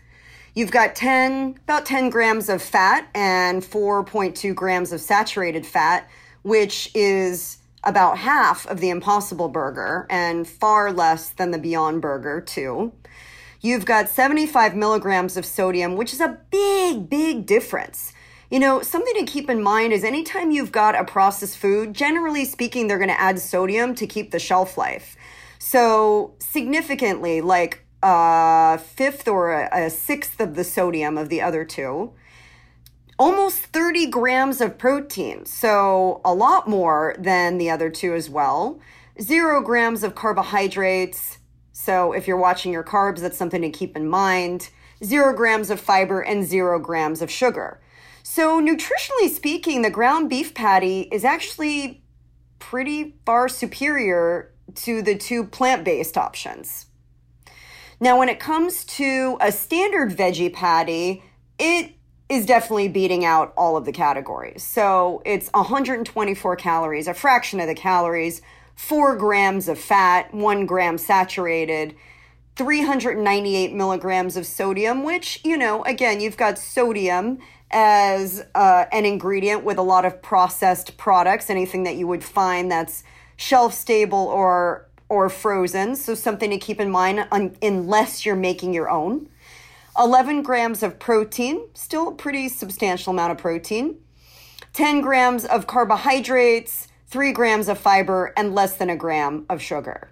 You've 0.54 0.72
got 0.72 0.96
10, 0.96 1.60
about 1.64 1.86
10 1.86 2.10
grams 2.10 2.48
of 2.48 2.60
fat 2.60 3.08
and 3.14 3.62
4.2 3.62 4.54
grams 4.54 4.92
of 4.92 5.00
saturated 5.00 5.64
fat, 5.64 6.10
which 6.42 6.90
is 6.94 7.58
about 7.84 8.18
half 8.18 8.66
of 8.66 8.80
the 8.80 8.90
Impossible 8.90 9.48
Burger 9.48 10.06
and 10.10 10.46
far 10.46 10.92
less 10.92 11.30
than 11.30 11.50
the 11.50 11.58
Beyond 11.58 12.02
Burger, 12.02 12.40
too. 12.40 12.92
You've 13.60 13.84
got 13.84 14.08
75 14.08 14.74
milligrams 14.74 15.36
of 15.36 15.46
sodium, 15.46 15.96
which 15.96 16.12
is 16.12 16.20
a 16.20 16.38
big, 16.50 17.08
big 17.08 17.46
difference. 17.46 18.12
You 18.50 18.58
know, 18.58 18.82
something 18.82 19.14
to 19.14 19.24
keep 19.30 19.48
in 19.48 19.62
mind 19.62 19.92
is 19.92 20.02
anytime 20.02 20.50
you've 20.50 20.72
got 20.72 20.98
a 20.98 21.04
processed 21.04 21.58
food, 21.58 21.94
generally 21.94 22.44
speaking, 22.44 22.88
they're 22.88 22.98
going 22.98 23.10
to 23.10 23.20
add 23.20 23.38
sodium 23.38 23.94
to 23.94 24.06
keep 24.06 24.32
the 24.32 24.40
shelf 24.40 24.76
life. 24.76 25.16
So, 25.58 26.34
significantly, 26.40 27.42
like 27.42 27.84
a 28.02 28.78
fifth 28.78 29.28
or 29.28 29.52
a, 29.52 29.86
a 29.86 29.90
sixth 29.90 30.40
of 30.40 30.54
the 30.54 30.64
sodium 30.64 31.18
of 31.18 31.28
the 31.28 31.40
other 31.40 31.64
two 31.64 32.12
almost 33.20 33.58
30 33.66 34.06
grams 34.06 34.62
of 34.62 34.78
protein, 34.78 35.44
so 35.44 36.22
a 36.24 36.32
lot 36.32 36.66
more 36.66 37.14
than 37.18 37.58
the 37.58 37.68
other 37.68 37.90
two 37.90 38.14
as 38.14 38.30
well. 38.30 38.80
Zero 39.20 39.62
grams 39.62 40.02
of 40.02 40.14
carbohydrates, 40.14 41.36
so 41.70 42.12
if 42.12 42.26
you're 42.26 42.38
watching 42.38 42.72
your 42.72 42.82
carbs, 42.82 43.20
that's 43.20 43.36
something 43.36 43.60
to 43.60 43.68
keep 43.68 43.94
in 43.94 44.08
mind. 44.08 44.70
Zero 45.04 45.36
grams 45.36 45.68
of 45.68 45.78
fiber 45.78 46.22
and 46.22 46.46
zero 46.46 46.78
grams 46.78 47.20
of 47.20 47.30
sugar. 47.30 47.82
So, 48.22 48.58
nutritionally 48.58 49.28
speaking, 49.28 49.82
the 49.82 49.90
ground 49.90 50.30
beef 50.30 50.54
patty 50.54 51.02
is 51.12 51.22
actually 51.22 52.02
pretty 52.58 53.16
far 53.26 53.50
superior 53.50 54.54
to 54.76 55.02
the 55.02 55.16
two 55.16 55.44
plant 55.44 55.84
based 55.84 56.16
options. 56.16 56.86
Now, 58.00 58.18
when 58.18 58.30
it 58.30 58.40
comes 58.40 58.84
to 58.84 59.36
a 59.40 59.52
standard 59.52 60.10
veggie 60.10 60.52
patty, 60.52 61.22
it 61.58 61.92
is 62.30 62.46
definitely 62.46 62.88
beating 62.88 63.26
out 63.26 63.52
all 63.56 63.76
of 63.76 63.84
the 63.84 63.92
categories. 63.92 64.62
So 64.62 65.20
it's 65.26 65.50
124 65.52 66.56
calories, 66.56 67.08
a 67.08 67.14
fraction 67.14 67.60
of 67.60 67.66
the 67.66 67.74
calories, 67.74 68.40
four 68.74 69.16
grams 69.16 69.68
of 69.68 69.78
fat, 69.78 70.32
one 70.32 70.64
gram 70.64 70.96
saturated, 70.96 71.94
398 72.56 73.74
milligrams 73.74 74.36
of 74.36 74.46
sodium, 74.46 75.02
which, 75.02 75.40
you 75.44 75.56
know, 75.56 75.82
again, 75.84 76.20
you've 76.20 76.36
got 76.36 76.58
sodium 76.58 77.38
as 77.70 78.44
uh, 78.54 78.86
an 78.92 79.04
ingredient 79.04 79.62
with 79.62 79.76
a 79.76 79.82
lot 79.82 80.04
of 80.04 80.22
processed 80.22 80.96
products, 80.96 81.50
anything 81.50 81.82
that 81.82 81.96
you 81.96 82.06
would 82.06 82.24
find 82.24 82.70
that's 82.70 83.02
shelf 83.36 83.72
stable 83.74 84.26
or 84.28 84.89
or 85.10 85.28
frozen. 85.28 85.94
So 85.96 86.14
something 86.14 86.48
to 86.48 86.56
keep 86.56 86.80
in 86.80 86.90
mind 86.90 87.26
un- 87.30 87.56
unless 87.60 88.24
you're 88.24 88.36
making 88.36 88.72
your 88.72 88.88
own. 88.88 89.28
11 89.98 90.42
grams 90.42 90.82
of 90.82 90.98
protein, 90.98 91.68
still 91.74 92.08
a 92.08 92.14
pretty 92.14 92.48
substantial 92.48 93.12
amount 93.12 93.32
of 93.32 93.38
protein, 93.38 93.98
10 94.72 95.00
grams 95.02 95.44
of 95.44 95.66
carbohydrates, 95.66 96.86
3 97.08 97.32
grams 97.32 97.68
of 97.68 97.76
fiber, 97.76 98.32
and 98.36 98.54
less 98.54 98.76
than 98.76 98.88
a 98.88 98.96
gram 98.96 99.44
of 99.50 99.60
sugar. 99.60 100.10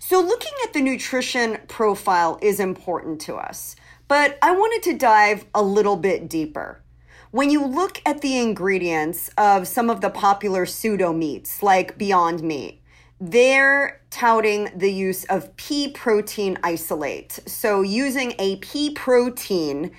So, 0.00 0.20
looking 0.20 0.52
at 0.64 0.72
the 0.72 0.82
nutrition 0.82 1.58
profile 1.68 2.38
is 2.42 2.60
important 2.60 3.20
to 3.22 3.36
us, 3.36 3.76
but 4.08 4.38
I 4.42 4.52
wanted 4.52 4.82
to 4.90 4.98
dive 4.98 5.46
a 5.54 5.62
little 5.62 5.96
bit 5.96 6.28
deeper. 6.28 6.82
When 7.30 7.50
you 7.50 7.64
look 7.64 8.00
at 8.04 8.20
the 8.20 8.38
ingredients 8.38 9.30
of 9.38 9.68
some 9.68 9.88
of 9.88 10.00
the 10.00 10.10
popular 10.10 10.66
pseudo 10.66 11.12
meats 11.12 11.62
like 11.62 11.98
Beyond 11.98 12.42
Meat, 12.42 12.82
they're 13.20 14.00
touting 14.10 14.70
the 14.76 14.92
use 14.92 15.24
of 15.24 15.56
pea 15.56 15.88
protein 15.90 16.58
isolate. 16.62 17.32
So, 17.46 17.82
using 17.82 18.34
a 18.38 18.56
pea 18.56 18.90
protein 18.90 19.92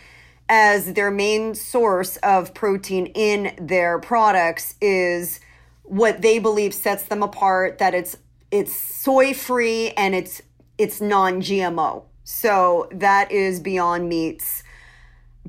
as 0.49 0.93
their 0.93 1.11
main 1.11 1.55
source 1.55 2.17
of 2.17 2.53
protein 2.53 3.07
in 3.07 3.53
their 3.59 3.99
products 3.99 4.75
is 4.79 5.39
what 5.83 6.21
they 6.21 6.39
believe 6.39 6.73
sets 6.73 7.03
them 7.03 7.23
apart 7.23 7.77
that 7.79 7.93
it's 7.93 8.17
it's 8.51 8.73
soy 8.73 9.33
free 9.33 9.91
and 9.91 10.15
it's 10.15 10.41
it's 10.77 11.01
non-GMO. 11.01 12.03
So 12.23 12.87
that 12.91 13.31
is 13.31 13.59
Beyond 13.59 14.07
Meat's 14.07 14.63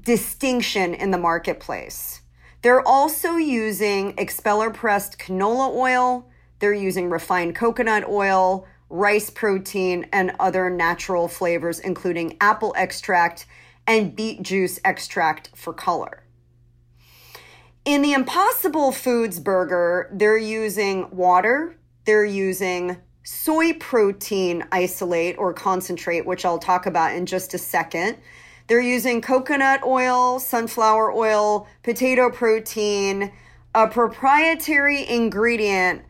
distinction 0.00 0.94
in 0.94 1.10
the 1.10 1.18
marketplace. 1.18 2.22
They're 2.62 2.86
also 2.86 3.32
using 3.36 4.14
expeller 4.16 4.70
pressed 4.70 5.18
canola 5.18 5.74
oil, 5.74 6.30
they're 6.58 6.72
using 6.72 7.10
refined 7.10 7.54
coconut 7.54 8.08
oil, 8.08 8.66
rice 8.90 9.30
protein, 9.30 10.06
and 10.12 10.32
other 10.40 10.70
natural 10.70 11.28
flavors, 11.28 11.78
including 11.78 12.36
apple 12.40 12.74
extract 12.76 13.46
and 13.86 14.14
beet 14.14 14.42
juice 14.42 14.78
extract 14.84 15.50
for 15.54 15.72
color. 15.72 16.24
In 17.84 18.02
the 18.02 18.12
Impossible 18.12 18.92
Foods 18.92 19.40
burger, 19.40 20.10
they're 20.12 20.36
using 20.36 21.10
water, 21.10 21.78
they're 22.04 22.24
using 22.24 22.98
soy 23.22 23.72
protein 23.74 24.64
isolate 24.72 25.38
or 25.38 25.52
concentrate, 25.52 26.26
which 26.26 26.44
I'll 26.44 26.58
talk 26.58 26.86
about 26.86 27.14
in 27.14 27.26
just 27.26 27.54
a 27.54 27.58
second. 27.58 28.18
They're 28.66 28.80
using 28.80 29.22
coconut 29.22 29.82
oil, 29.84 30.38
sunflower 30.38 31.12
oil, 31.12 31.66
potato 31.82 32.30
protein, 32.30 33.32
a 33.74 33.86
proprietary 33.86 35.08
ingredient 35.08 36.02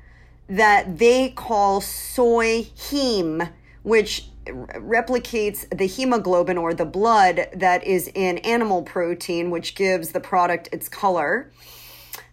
that 0.49 0.99
they 0.99 1.31
call 1.31 1.81
soy 1.81 2.63
heme, 2.77 3.51
which 3.83 4.29
replicates 4.47 5.69
the 5.77 5.87
hemoglobin 5.87 6.57
or 6.57 6.73
the 6.73 6.87
blood 6.87 7.49
that 7.55 7.85
is 7.85 8.11
in 8.15 8.39
animal 8.39 8.83
protein, 8.83 9.51
which 9.51 9.75
gives 9.75 10.11
the 10.11 10.21
product 10.21 10.69
its 10.73 10.89
color. 10.89 11.51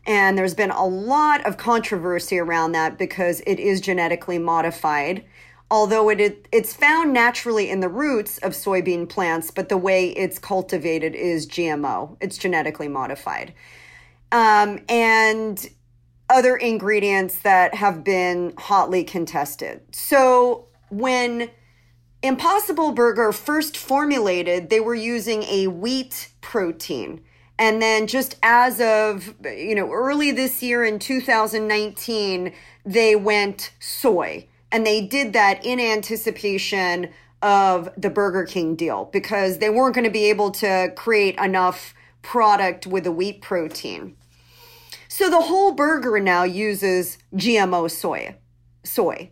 And 0.08 0.38
there's 0.38 0.54
been 0.54 0.72
a 0.72 0.86
lot 0.86 1.46
of 1.46 1.58
controversy 1.58 2.38
around 2.38 2.74
that 2.74 2.98
because 2.98 3.42
it 3.46 3.60
is 3.60 3.82
genetically 3.82 4.38
modified. 4.38 5.26
Although 5.72 6.10
it, 6.10 6.22
it 6.22 6.48
it's 6.52 6.74
found 6.74 7.12
naturally 7.12 7.70
in 7.72 7.80
the 7.80 7.90
roots 7.90 8.38
of 8.40 8.52
soybean 8.54 9.10
plants, 9.10 9.50
but 9.50 9.68
the 9.68 9.78
way 9.78 10.10
it's 10.10 10.38
cultivated 10.38 11.16
is 11.16 11.48
GMO. 11.48 12.18
It's 12.22 12.38
genetically 12.38 12.88
modified. 12.88 13.54
Um, 14.32 14.80
and 14.88 15.68
other 16.30 16.56
ingredients 16.56 17.40
that 17.40 17.76
have 17.76 18.04
been 18.04 18.54
hotly 18.58 19.04
contested. 19.04 19.82
So 19.92 20.68
when 20.90 21.50
Impossible 22.24 22.92
Burger 22.92 23.32
first 23.32 23.78
formulated, 23.78 24.70
they 24.70 24.80
were 24.80 24.96
using 24.96 25.44
a 25.44 25.68
wheat 25.68 26.30
protein. 26.42 27.24
And 27.58 27.82
then 27.82 28.08
just 28.08 28.36
as 28.44 28.82
of, 28.82 29.36
you 29.46 29.76
know, 29.76 29.92
early 29.92 30.32
this 30.32 30.62
year 30.62 30.84
in 30.84 31.00
2019, 31.00 32.54
they 32.86 33.16
went 33.16 33.72
soy. 33.80 34.48
And 34.72 34.86
they 34.86 35.06
did 35.06 35.34
that 35.34 35.66
in 35.66 35.80
anticipation 35.80 37.10
of 37.42 37.90
the 37.96 38.10
Burger 38.10 38.44
King 38.44 38.76
deal 38.76 39.06
because 39.14 39.60
they 39.60 39.70
weren't 39.70 39.94
going 39.94 40.06
to 40.06 40.12
be 40.12 40.30
able 40.30 40.52
to 40.52 40.92
create 40.96 41.38
enough 41.38 41.94
product 42.24 42.88
with 42.88 43.04
the 43.04 43.12
wheat 43.12 43.42
protein. 43.42 44.18
So 45.08 45.30
the 45.30 45.42
whole 45.42 45.72
burger 45.74 46.20
now 46.20 46.44
uses 46.44 47.18
GMO 47.34 47.90
soy. 47.90 48.36
Soy. 48.84 49.32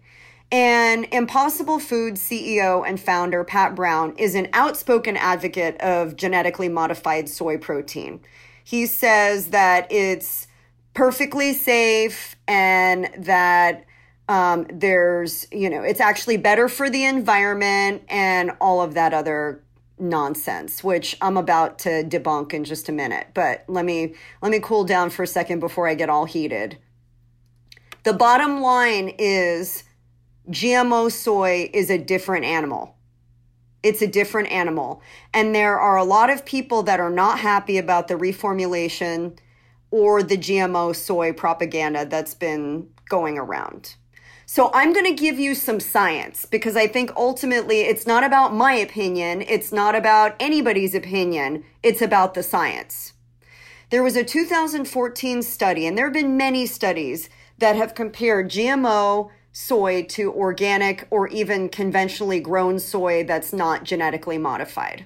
And 0.51 1.07
Impossible 1.11 1.79
Foods 1.79 2.21
CEO 2.21 2.87
and 2.87 2.99
founder 2.99 3.43
Pat 3.43 3.73
Brown 3.73 4.15
is 4.17 4.35
an 4.35 4.49
outspoken 4.53 5.17
advocate 5.17 5.81
of 5.81 6.15
genetically 6.15 6.69
modified 6.69 7.27
soy 7.27 7.57
protein. 7.57 8.19
He 8.63 8.85
says 8.85 9.47
that 9.47 9.91
it's 9.91 10.47
perfectly 10.93 11.53
safe 11.53 12.35
and 12.47 13.09
that 13.17 13.85
um, 14.29 14.67
there's, 14.71 15.47
you 15.51 15.69
know, 15.69 15.81
it's 15.81 15.99
actually 15.99 16.37
better 16.37 16.69
for 16.69 16.89
the 16.89 17.03
environment 17.03 18.03
and 18.07 18.51
all 18.61 18.81
of 18.81 18.93
that 18.93 19.13
other 19.13 19.63
nonsense 19.99 20.83
which 20.83 21.15
i'm 21.21 21.37
about 21.37 21.79
to 21.79 22.03
debunk 22.03 22.53
in 22.53 22.63
just 22.63 22.89
a 22.89 22.91
minute 22.91 23.27
but 23.33 23.63
let 23.67 23.85
me 23.85 24.13
let 24.41 24.51
me 24.51 24.59
cool 24.59 24.83
down 24.83 25.09
for 25.09 25.23
a 25.23 25.27
second 25.27 25.59
before 25.59 25.87
i 25.87 25.95
get 25.95 26.09
all 26.09 26.25
heated 26.25 26.77
the 28.03 28.13
bottom 28.13 28.61
line 28.61 29.13
is 29.19 29.83
gmo 30.49 31.11
soy 31.11 31.69
is 31.73 31.89
a 31.89 31.97
different 31.97 32.43
animal 32.43 32.95
It's 33.83 34.01
a 34.01 34.07
different 34.07 34.49
animal. 34.49 35.01
And 35.33 35.53
there 35.53 35.77
are 35.77 35.97
a 35.97 36.05
lot 36.05 36.29
of 36.29 36.45
people 36.45 36.83
that 36.83 37.01
are 37.01 37.09
not 37.09 37.39
happy 37.39 37.77
about 37.77 38.07
the 38.07 38.15
reformulation 38.15 39.37
or 39.91 40.23
the 40.23 40.37
GMO 40.37 40.95
soy 40.95 41.33
propaganda 41.33 42.05
that's 42.05 42.33
been 42.33 42.87
going 43.09 43.37
around. 43.37 43.95
So 44.45 44.69
I'm 44.73 44.93
going 44.93 45.05
to 45.05 45.13
give 45.13 45.39
you 45.39 45.55
some 45.55 45.79
science 45.79 46.45
because 46.45 46.75
I 46.75 46.87
think 46.87 47.11
ultimately 47.15 47.81
it's 47.81 48.05
not 48.05 48.23
about 48.23 48.53
my 48.53 48.73
opinion. 48.73 49.41
It's 49.41 49.71
not 49.71 49.95
about 49.95 50.35
anybody's 50.39 50.93
opinion. 50.93 51.63
It's 51.81 52.01
about 52.01 52.33
the 52.33 52.43
science. 52.43 53.13
There 53.89 54.03
was 54.03 54.15
a 54.15 54.23
2014 54.23 55.43
study, 55.43 55.85
and 55.85 55.97
there 55.97 56.05
have 56.05 56.13
been 56.13 56.35
many 56.35 56.65
studies 56.65 57.29
that 57.59 57.75
have 57.75 57.93
compared 57.93 58.49
GMO 58.49 59.29
soy 59.51 60.03
to 60.03 60.33
organic 60.33 61.07
or 61.11 61.27
even 61.27 61.69
conventionally 61.69 62.39
grown 62.39 62.79
soy 62.79 63.23
that's 63.23 63.53
not 63.53 63.83
genetically 63.83 64.39
modified. 64.39 65.05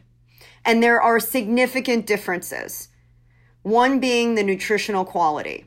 And 0.64 0.82
there 0.82 1.02
are 1.02 1.20
significant 1.20 2.08
differences, 2.08 2.88
one 3.62 4.00
being 4.00 4.36
the 4.36 4.44
nutritional 4.44 5.04
quality. 5.04 5.66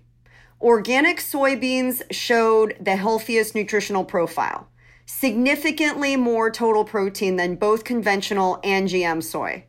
Organic 0.60 1.20
soybeans 1.20 2.02
showed 2.10 2.76
the 2.78 2.96
healthiest 2.96 3.54
nutritional 3.54 4.04
profile, 4.04 4.68
significantly 5.06 6.16
more 6.16 6.50
total 6.50 6.84
protein 6.84 7.36
than 7.36 7.56
both 7.56 7.82
conventional 7.82 8.60
and 8.62 8.86
GM 8.86 9.22
soy. 9.22 9.64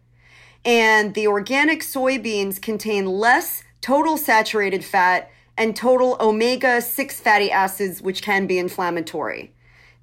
And 0.65 1.13
the 1.13 1.27
organic 1.27 1.79
soybeans 1.79 2.61
contain 2.61 3.05
less 3.05 3.63
total 3.79 4.17
saturated 4.17 4.83
fat 4.83 5.31
and 5.57 5.77
total 5.77 6.17
omega 6.19 6.81
6 6.81 7.21
fatty 7.21 7.49
acids, 7.49 8.01
which 8.01 8.21
can 8.21 8.45
be 8.45 8.59
inflammatory, 8.59 9.53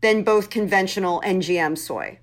than 0.00 0.22
both 0.22 0.48
conventional 0.48 1.20
and 1.20 1.42
GM 1.42 1.76
soy. 1.76 2.18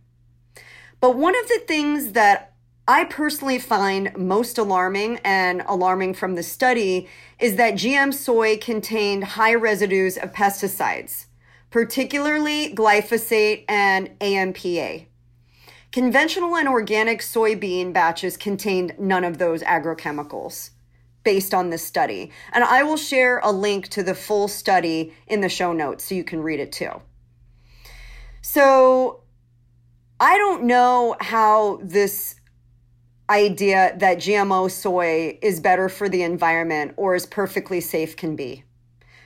But 0.99 1.15
one 1.15 1.35
of 1.39 1.47
the 1.49 1.61
things 1.67 2.13
that 2.13 2.54
I 2.87 3.05
personally 3.05 3.57
find 3.57 4.15
most 4.15 4.59
alarming 4.59 5.19
and 5.23 5.63
alarming 5.65 6.13
from 6.13 6.35
the 6.35 6.43
study 6.43 7.07
is 7.39 7.55
that 7.55 7.73
GM 7.73 8.13
soy 8.13 8.57
contained 8.57 9.23
high 9.23 9.55
residues 9.55 10.17
of 10.17 10.33
pesticides, 10.33 11.25
particularly 11.71 12.75
glyphosate 12.75 13.65
and 13.67 14.11
AMPA. 14.19 15.07
Conventional 15.91 16.55
and 16.55 16.67
organic 16.67 17.21
soybean 17.21 17.91
batches 17.91 18.37
contained 18.37 18.93
none 18.99 19.23
of 19.23 19.39
those 19.39 19.63
agrochemicals 19.63 20.69
based 21.23 21.55
on 21.55 21.71
this 21.71 21.83
study. 21.83 22.31
And 22.53 22.63
I 22.63 22.83
will 22.83 22.97
share 22.97 23.39
a 23.39 23.51
link 23.51 23.87
to 23.89 24.03
the 24.03 24.13
full 24.13 24.47
study 24.47 25.11
in 25.25 25.41
the 25.41 25.49
show 25.49 25.73
notes 25.73 26.03
so 26.03 26.13
you 26.13 26.23
can 26.23 26.43
read 26.43 26.59
it 26.59 26.71
too. 26.71 27.01
So 28.41 29.21
I 30.19 30.37
don't 30.37 30.65
know 30.65 31.15
how 31.19 31.79
this 31.81 32.35
idea 33.29 33.95
that 33.97 34.17
GMO 34.17 34.69
soy 34.69 35.37
is 35.41 35.59
better 35.59 35.89
for 35.89 36.07
the 36.07 36.21
environment 36.21 36.93
or 36.97 37.15
is 37.15 37.25
perfectly 37.25 37.81
safe 37.81 38.15
can 38.15 38.35
be. 38.35 38.63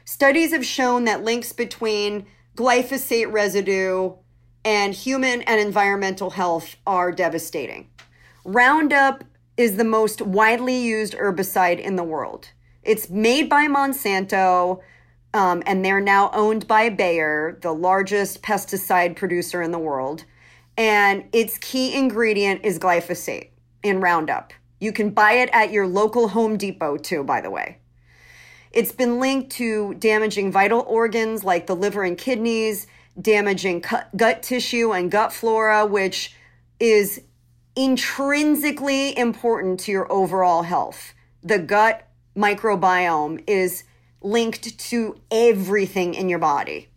Studies 0.05 0.51
have 0.51 0.65
shown 0.65 1.03
that 1.05 1.23
links 1.23 1.51
between 1.51 2.25
glyphosate 2.55 3.31
residue 3.31 4.13
and 4.65 4.93
human 4.93 5.41
and 5.43 5.61
environmental 5.61 6.31
health 6.31 6.75
are 6.87 7.11
devastating. 7.11 7.89
Roundup 8.45 9.23
is 9.57 9.77
the 9.77 9.83
most 9.83 10.21
widely 10.21 10.77
used 10.77 11.13
herbicide 11.13 11.79
in 11.79 11.95
the 11.95 12.03
world. 12.03 12.49
It's 12.83 13.09
made 13.09 13.49
by 13.49 13.67
Monsanto, 13.67 14.79
um, 15.33 15.61
and 15.65 15.83
they're 15.83 15.99
now 15.99 16.31
owned 16.33 16.67
by 16.67 16.89
Bayer, 16.89 17.59
the 17.61 17.73
largest 17.73 18.41
pesticide 18.41 19.15
producer 19.15 19.61
in 19.61 19.71
the 19.71 19.79
world. 19.79 20.23
And 20.77 21.25
its 21.33 21.57
key 21.57 21.93
ingredient 21.93 22.61
is 22.63 22.79
glyphosate 22.79 23.49
in 23.83 24.01
Roundup. 24.01 24.53
You 24.79 24.91
can 24.91 25.09
buy 25.09 25.33
it 25.33 25.49
at 25.51 25.71
your 25.71 25.87
local 25.87 26.29
Home 26.29 26.57
Depot, 26.57 26.97
too, 26.97 27.23
by 27.23 27.41
the 27.41 27.49
way. 27.49 27.77
It's 28.71 28.91
been 28.91 29.19
linked 29.19 29.51
to 29.53 29.95
damaging 29.95 30.51
vital 30.51 30.85
organs 30.87 31.43
like 31.43 31.67
the 31.67 31.75
liver 31.75 32.03
and 32.03 32.17
kidneys, 32.17 32.87
damaging 33.19 33.83
gut 34.15 34.43
tissue 34.43 34.93
and 34.93 35.11
gut 35.11 35.33
flora, 35.33 35.85
which 35.85 36.35
is 36.79 37.21
intrinsically 37.75 39.17
important 39.17 39.79
to 39.81 39.91
your 39.91 40.11
overall 40.11 40.63
health. 40.63 41.13
The 41.41 41.59
gut 41.59 42.07
microbiome 42.35 43.43
is 43.47 43.83
linked 44.21 44.77
to 44.77 45.19
everything 45.31 46.13
in 46.13 46.29
your 46.29 46.39
body. 46.39 46.89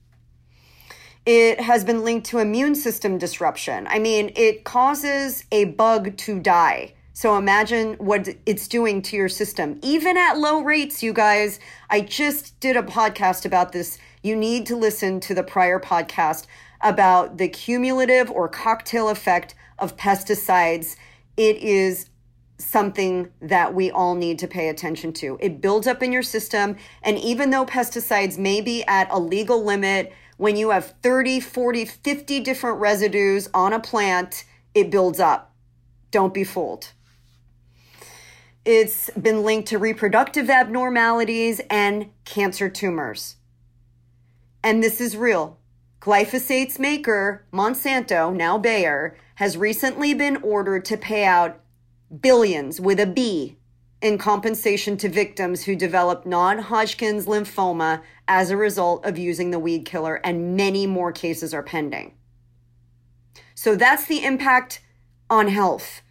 It 1.25 1.61
has 1.61 1.85
been 1.85 2.03
linked 2.03 2.27
to 2.29 2.39
immune 2.39 2.75
system 2.75 3.17
disruption. 3.17 3.87
I 3.89 4.01
mean, 4.01 4.33
it 4.35 4.65
causes 4.65 5.45
a 5.53 5.67
bug 5.67 6.17
to 6.19 6.41
die. 6.41 6.95
So 7.13 7.37
imagine 7.37 7.95
what 7.95 8.29
it's 8.47 8.67
doing 8.67 9.03
to 9.03 9.17
your 9.17 9.29
system. 9.29 9.79
Even 9.83 10.17
at 10.17 10.39
low 10.39 10.63
rates, 10.63 11.03
you 11.03 11.13
guys, 11.13 11.61
I 11.91 12.01
just 12.01 12.59
did 12.59 12.77
a 12.77 12.83
podcast 12.83 13.45
about 13.45 13.73
this. 13.73 13.99
You 14.23 14.35
need 14.35 14.67
to 14.67 14.77
listen 14.77 15.21
to 15.21 15.35
the 15.35 15.45
prior 15.45 15.79
podcast 15.79 16.47
about 16.81 17.39
the 17.39 17.49
cumulative 17.49 18.31
or 18.31 18.49
cocktail 18.49 19.09
effect 19.09 19.55
of 19.79 19.97
pesticides. 19.97 20.97
It 21.37 21.57
is 21.59 22.09
something 22.59 23.31
that 23.41 23.75
we 23.75 23.91
all 23.91 24.15
need 24.15 24.39
to 24.39 24.49
pay 24.49 24.69
attention 24.69 25.13
to. 25.13 25.37
It 25.41 25.61
builds 25.61 25.87
up 25.87 26.03
in 26.03 26.13
your 26.13 26.23
system. 26.23 26.77
And 27.03 27.19
even 27.19 27.51
though 27.51 27.67
pesticides 27.67 28.39
may 28.39 28.61
be 28.61 28.85
at 28.85 29.09
a 29.11 29.19
legal 29.19 29.63
limit, 29.65 30.13
when 30.43 30.57
you 30.57 30.71
have 30.71 30.97
30, 31.05 31.39
40, 31.39 31.85
50 31.85 32.41
different 32.41 32.81
residues 32.81 33.49
on 33.55 33.73
a 33.73 33.79
plant, 33.79 34.43
it 34.75 34.91
builds 34.91 35.21
up. 35.21 35.55
Don't 36.11 36.35
be 36.35 36.43
fooled. 36.43 36.91
It's 38.65 39.09
been 39.11 39.45
linked 39.45 39.69
to 39.69 39.79
reproductive 39.79 40.51
abnormalities 40.51 41.61
and 41.71 42.11
cancer 42.25 42.69
tumors. 42.69 43.37
And 44.65 44.83
this 44.83 45.01
is 45.01 45.17
real. 45.17 45.59
Glyphosate's 46.01 46.77
maker, 46.77 47.45
Monsanto, 47.53 48.35
now 48.35 48.59
Bayer, 48.59 49.17
has 49.37 49.57
recently 49.57 50.13
been 50.13 50.39
ordered 50.39 50.85
to 50.87 50.97
pay 50.97 51.25
out 51.25 51.61
billions 52.21 52.81
with 52.81 52.99
a 52.99 53.07
B 53.07 53.59
in 54.03 54.19
compensation 54.19 54.97
to 54.99 55.09
victims 55.09 55.65
who 55.65 55.77
developed 55.77 56.27
non 56.27 56.59
Hodgkin's 56.59 57.27
lymphoma 57.27 58.03
as 58.29 58.51
a 58.51 58.57
result 58.57 59.05
of 59.07 59.17
using 59.17 59.51
the 59.51 59.59
weed 59.59 59.85
killer, 59.85 60.21
and 60.25 60.57
many 60.57 60.87
more 60.87 61.13
cases 61.13 61.55
are 61.55 61.63
pending. 61.63 62.15
So 63.55 63.77
that's 63.77 64.07
the 64.07 64.25
impact 64.25 64.83
on 65.31 65.49
health. 65.49 66.03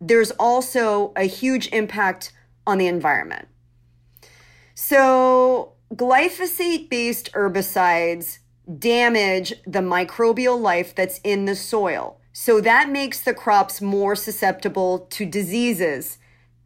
There's 0.00 0.32
also 0.32 1.12
a 1.14 1.24
huge 1.24 1.68
impact 1.68 2.32
on 2.66 2.78
the 2.78 2.88
environment. 2.88 3.48
So, 4.74 5.74
glyphosate 5.94 6.88
based 6.88 7.32
herbicides 7.32 8.38
damage 8.78 9.54
the 9.66 9.80
microbial 9.80 10.60
life 10.60 10.94
that's 10.94 11.20
in 11.22 11.44
the 11.44 11.56
soil. 11.56 12.20
So 12.32 12.60
that 12.60 12.88
makes 12.88 13.20
the 13.20 13.34
crops 13.34 13.80
more 13.80 14.14
susceptible 14.14 15.00
to 15.10 15.26
diseases 15.26 16.18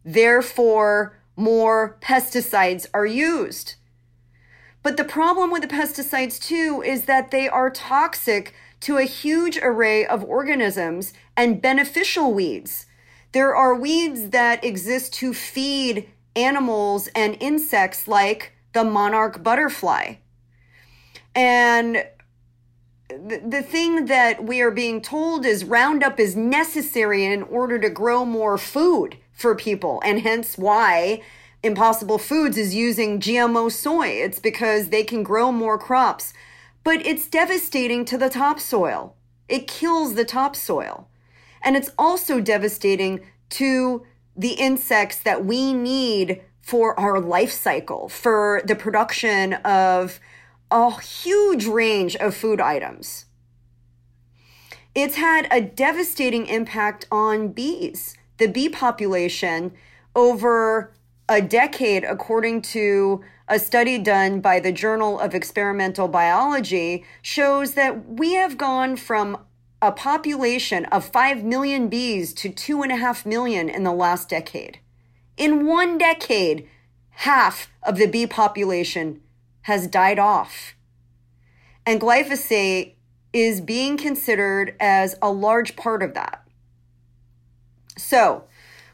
Therefore, 0.05 1.17
more 1.37 1.99
pesticides 2.01 2.87
are 2.93 3.07
used. 3.07 3.75
But 4.83 4.99
the 4.99 5.05
problem 5.05 5.51
with 5.51 5.63
the 5.63 5.69
pesticides, 5.69 6.39
too, 6.39 6.83
is 6.85 7.07
that 7.07 7.31
they 7.31 7.49
are 7.49 7.71
toxic 7.71 8.55
to 8.81 8.99
a 8.99 9.05
huge 9.05 9.57
array 9.57 10.05
of 10.05 10.23
organisms 10.25 11.15
and 11.37 11.63
beneficial 11.63 12.35
weeds. 12.35 12.85
There 13.33 13.57
are 13.57 13.75
weeds 13.75 14.29
that 14.31 14.63
exist 14.63 15.15
to 15.15 15.33
feed 15.33 16.11
animals 16.37 17.09
and 17.15 17.37
insects 17.41 18.07
like 18.07 18.53
the 18.75 18.85
monarch 18.85 19.43
butterfly. 19.43 20.17
And 21.35 22.07
the 23.09 23.63
thing 23.63 24.07
that 24.07 24.45
we 24.45 24.61
are 24.61 24.71
being 24.71 25.01
told 25.01 25.47
is 25.47 25.65
Roundup 25.65 26.21
is 26.21 26.37
necessary 26.37 27.25
in 27.25 27.43
order 27.43 27.79
to 27.79 27.89
grow 27.89 28.25
more 28.25 28.59
food 28.59 29.17
for 29.35 29.55
people, 29.55 30.01
and 30.05 30.21
hence 30.21 30.57
why 30.57 31.23
Impossible 31.63 32.19
Foods 32.19 32.57
is 32.57 32.75
using 32.75 33.21
GMO 33.21 33.71
soy. 33.71 34.09
It's 34.09 34.39
because 34.39 34.89
they 34.89 35.03
can 35.03 35.23
grow 35.23 35.51
more 35.51 35.79
crops, 35.79 36.33
but 36.83 37.05
it's 37.05 37.27
devastating 37.27 38.05
to 38.05 38.19
the 38.19 38.31
topsoil. 38.31 39.17
It 39.49 39.67
kills 39.67 40.15
the 40.15 40.25
topsoil. 40.25 41.09
And 41.63 41.77
it's 41.77 41.91
also 41.99 42.41
devastating 42.41 43.21
to 43.51 44.05
the 44.37 44.53
insects 44.53 45.19
that 45.21 45.45
we 45.45 45.73
need 45.73 46.43
for 46.61 46.99
our 46.99 47.21
life 47.21 47.53
cycle, 47.53 48.09
for 48.09 48.63
the 48.67 48.75
production 48.75 49.55
of 49.55 50.21
a 50.71 51.01
huge 51.01 51.67
range 51.67 52.17
of 52.17 52.35
food 52.35 52.61
items. 52.61 53.27
It's 54.95 55.17
had 55.17 55.49
a 55.51 55.61
devastating 55.61 56.47
impact 56.47 57.07
on 57.11 57.49
bees 57.49 58.17
the 58.45 58.53
bee 58.53 58.69
population 58.69 59.73
over 60.15 60.93
a 61.31 61.41
decade, 61.41 62.05
according 62.05 62.61
to 62.61 63.25
a 63.49 63.59
study 63.59 63.97
done 63.97 64.43
by 64.43 64.61
the 64.61 64.71
Journal 64.71 65.19
of 65.19 65.35
Experimental 65.35 66.09
Biology, 66.09 67.07
shows 67.23 67.73
that 67.73 68.07
we 68.07 68.35
have 68.35 68.59
gone 68.59 68.97
from 68.97 69.39
a 69.81 69.91
population 69.91 70.85
of 70.87 71.07
5 71.07 71.43
million 71.43 71.89
bees 71.89 72.35
to 72.35 72.51
2.5 72.51 73.25
million 73.25 73.71
in 73.71 73.83
the 73.83 73.93
last 73.93 74.29
decade. 74.29 74.79
In 75.39 75.67
one 75.67 75.97
decade, 75.97 76.69
half 77.13 77.71
of 77.83 77.97
the 77.97 78.07
bee 78.07 78.27
population 78.27 79.23
has 79.63 79.87
died 79.87 80.19
off. 80.19 80.75
And 81.87 81.99
glyphosate 81.99 82.97
is 83.33 83.63
being 83.63 83.97
considered 83.97 84.77
as 84.79 85.17
a 85.23 85.33
large 85.33 85.77
part 85.77 86.03
of 86.03 86.13
that. 86.13 86.44
So, 87.97 88.45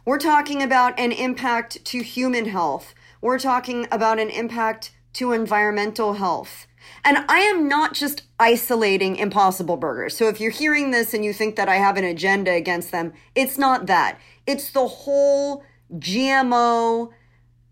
we're 0.04 0.18
talking 0.18 0.62
about 0.62 0.98
an 0.98 1.12
impact 1.12 1.84
to 1.86 2.02
human 2.02 2.46
health. 2.46 2.94
We're 3.20 3.38
talking 3.38 3.86
about 3.92 4.18
an 4.18 4.30
impact 4.30 4.92
to 5.14 5.32
environmental 5.32 6.14
health. 6.14 6.66
And 7.04 7.18
I 7.28 7.40
am 7.40 7.68
not 7.68 7.94
just 7.94 8.22
isolating 8.38 9.16
Impossible 9.16 9.76
Burgers. 9.76 10.16
So 10.16 10.28
if 10.28 10.40
you're 10.40 10.50
hearing 10.50 10.90
this 10.90 11.14
and 11.14 11.24
you 11.24 11.32
think 11.32 11.56
that 11.56 11.68
I 11.68 11.76
have 11.76 11.96
an 11.96 12.04
agenda 12.04 12.52
against 12.52 12.90
them, 12.90 13.12
it's 13.34 13.58
not 13.58 13.86
that. 13.86 14.18
It's 14.46 14.70
the 14.70 14.86
whole 14.86 15.64
GMO, 15.94 17.10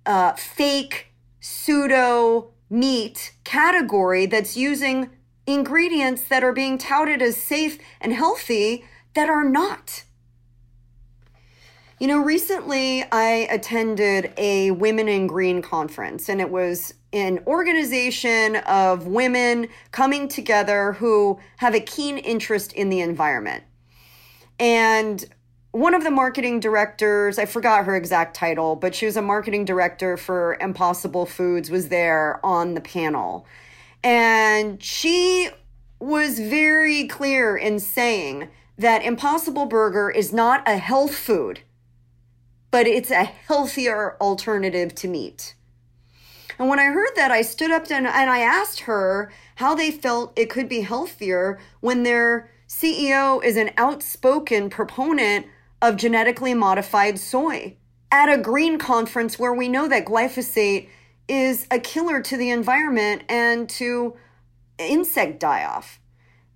uh, 0.06 0.32
fake, 0.34 1.06
pseudo 1.40 2.50
meat 2.70 3.32
category 3.44 4.26
that's 4.26 4.56
using 4.56 5.10
ingredients 5.46 6.24
that 6.24 6.44
are 6.44 6.52
being 6.52 6.76
touted 6.76 7.22
as 7.22 7.36
safe 7.36 7.78
and 8.00 8.12
healthy 8.12 8.84
that 9.14 9.30
are 9.30 9.44
not. 9.44 10.04
You 12.00 12.06
know, 12.06 12.18
recently 12.18 13.02
I 13.10 13.48
attended 13.50 14.32
a 14.36 14.70
Women 14.70 15.08
in 15.08 15.26
Green 15.26 15.60
conference, 15.62 16.28
and 16.28 16.40
it 16.40 16.48
was 16.48 16.94
an 17.12 17.40
organization 17.44 18.54
of 18.54 19.08
women 19.08 19.66
coming 19.90 20.28
together 20.28 20.92
who 20.92 21.40
have 21.56 21.74
a 21.74 21.80
keen 21.80 22.16
interest 22.18 22.72
in 22.72 22.88
the 22.88 23.00
environment. 23.00 23.64
And 24.60 25.24
one 25.72 25.92
of 25.92 26.04
the 26.04 26.12
marketing 26.12 26.60
directors, 26.60 27.36
I 27.36 27.46
forgot 27.46 27.84
her 27.86 27.96
exact 27.96 28.36
title, 28.36 28.76
but 28.76 28.94
she 28.94 29.06
was 29.06 29.16
a 29.16 29.22
marketing 29.22 29.64
director 29.64 30.16
for 30.16 30.56
Impossible 30.60 31.26
Foods, 31.26 31.68
was 31.68 31.88
there 31.88 32.38
on 32.46 32.74
the 32.74 32.80
panel. 32.80 33.44
And 34.04 34.80
she 34.80 35.50
was 35.98 36.38
very 36.38 37.08
clear 37.08 37.56
in 37.56 37.80
saying 37.80 38.50
that 38.76 39.02
Impossible 39.02 39.66
Burger 39.66 40.10
is 40.10 40.32
not 40.32 40.62
a 40.64 40.76
health 40.76 41.16
food 41.16 41.62
but 42.70 42.86
it's 42.86 43.10
a 43.10 43.24
healthier 43.24 44.16
alternative 44.20 44.94
to 44.96 45.08
meat. 45.08 45.54
And 46.58 46.68
when 46.68 46.80
I 46.80 46.86
heard 46.86 47.10
that, 47.16 47.30
I 47.30 47.42
stood 47.42 47.70
up 47.70 47.90
and, 47.90 48.06
I 48.06 48.40
asked 48.40 48.80
her 48.80 49.32
how 49.56 49.74
they 49.74 49.90
felt 49.90 50.36
it 50.36 50.50
could 50.50 50.68
be 50.68 50.80
healthier 50.80 51.58
when 51.80 52.02
their 52.02 52.50
CEO 52.68 53.42
is 53.42 53.56
an 53.56 53.70
outspoken 53.76 54.68
proponent 54.68 55.46
of 55.80 55.96
genetically 55.96 56.54
modified 56.54 57.18
soy 57.18 57.76
at 58.10 58.28
a 58.28 58.42
green 58.42 58.78
conference 58.78 59.38
where 59.38 59.54
we 59.54 59.68
know 59.68 59.86
that 59.88 60.04
glyphosate 60.04 60.88
is 61.28 61.66
a 61.70 61.78
killer 61.78 62.20
to 62.22 62.36
the 62.36 62.50
environment 62.50 63.22
and 63.28 63.68
to 63.68 64.16
insect 64.78 65.38
die 65.40 65.64
off. 65.64 66.00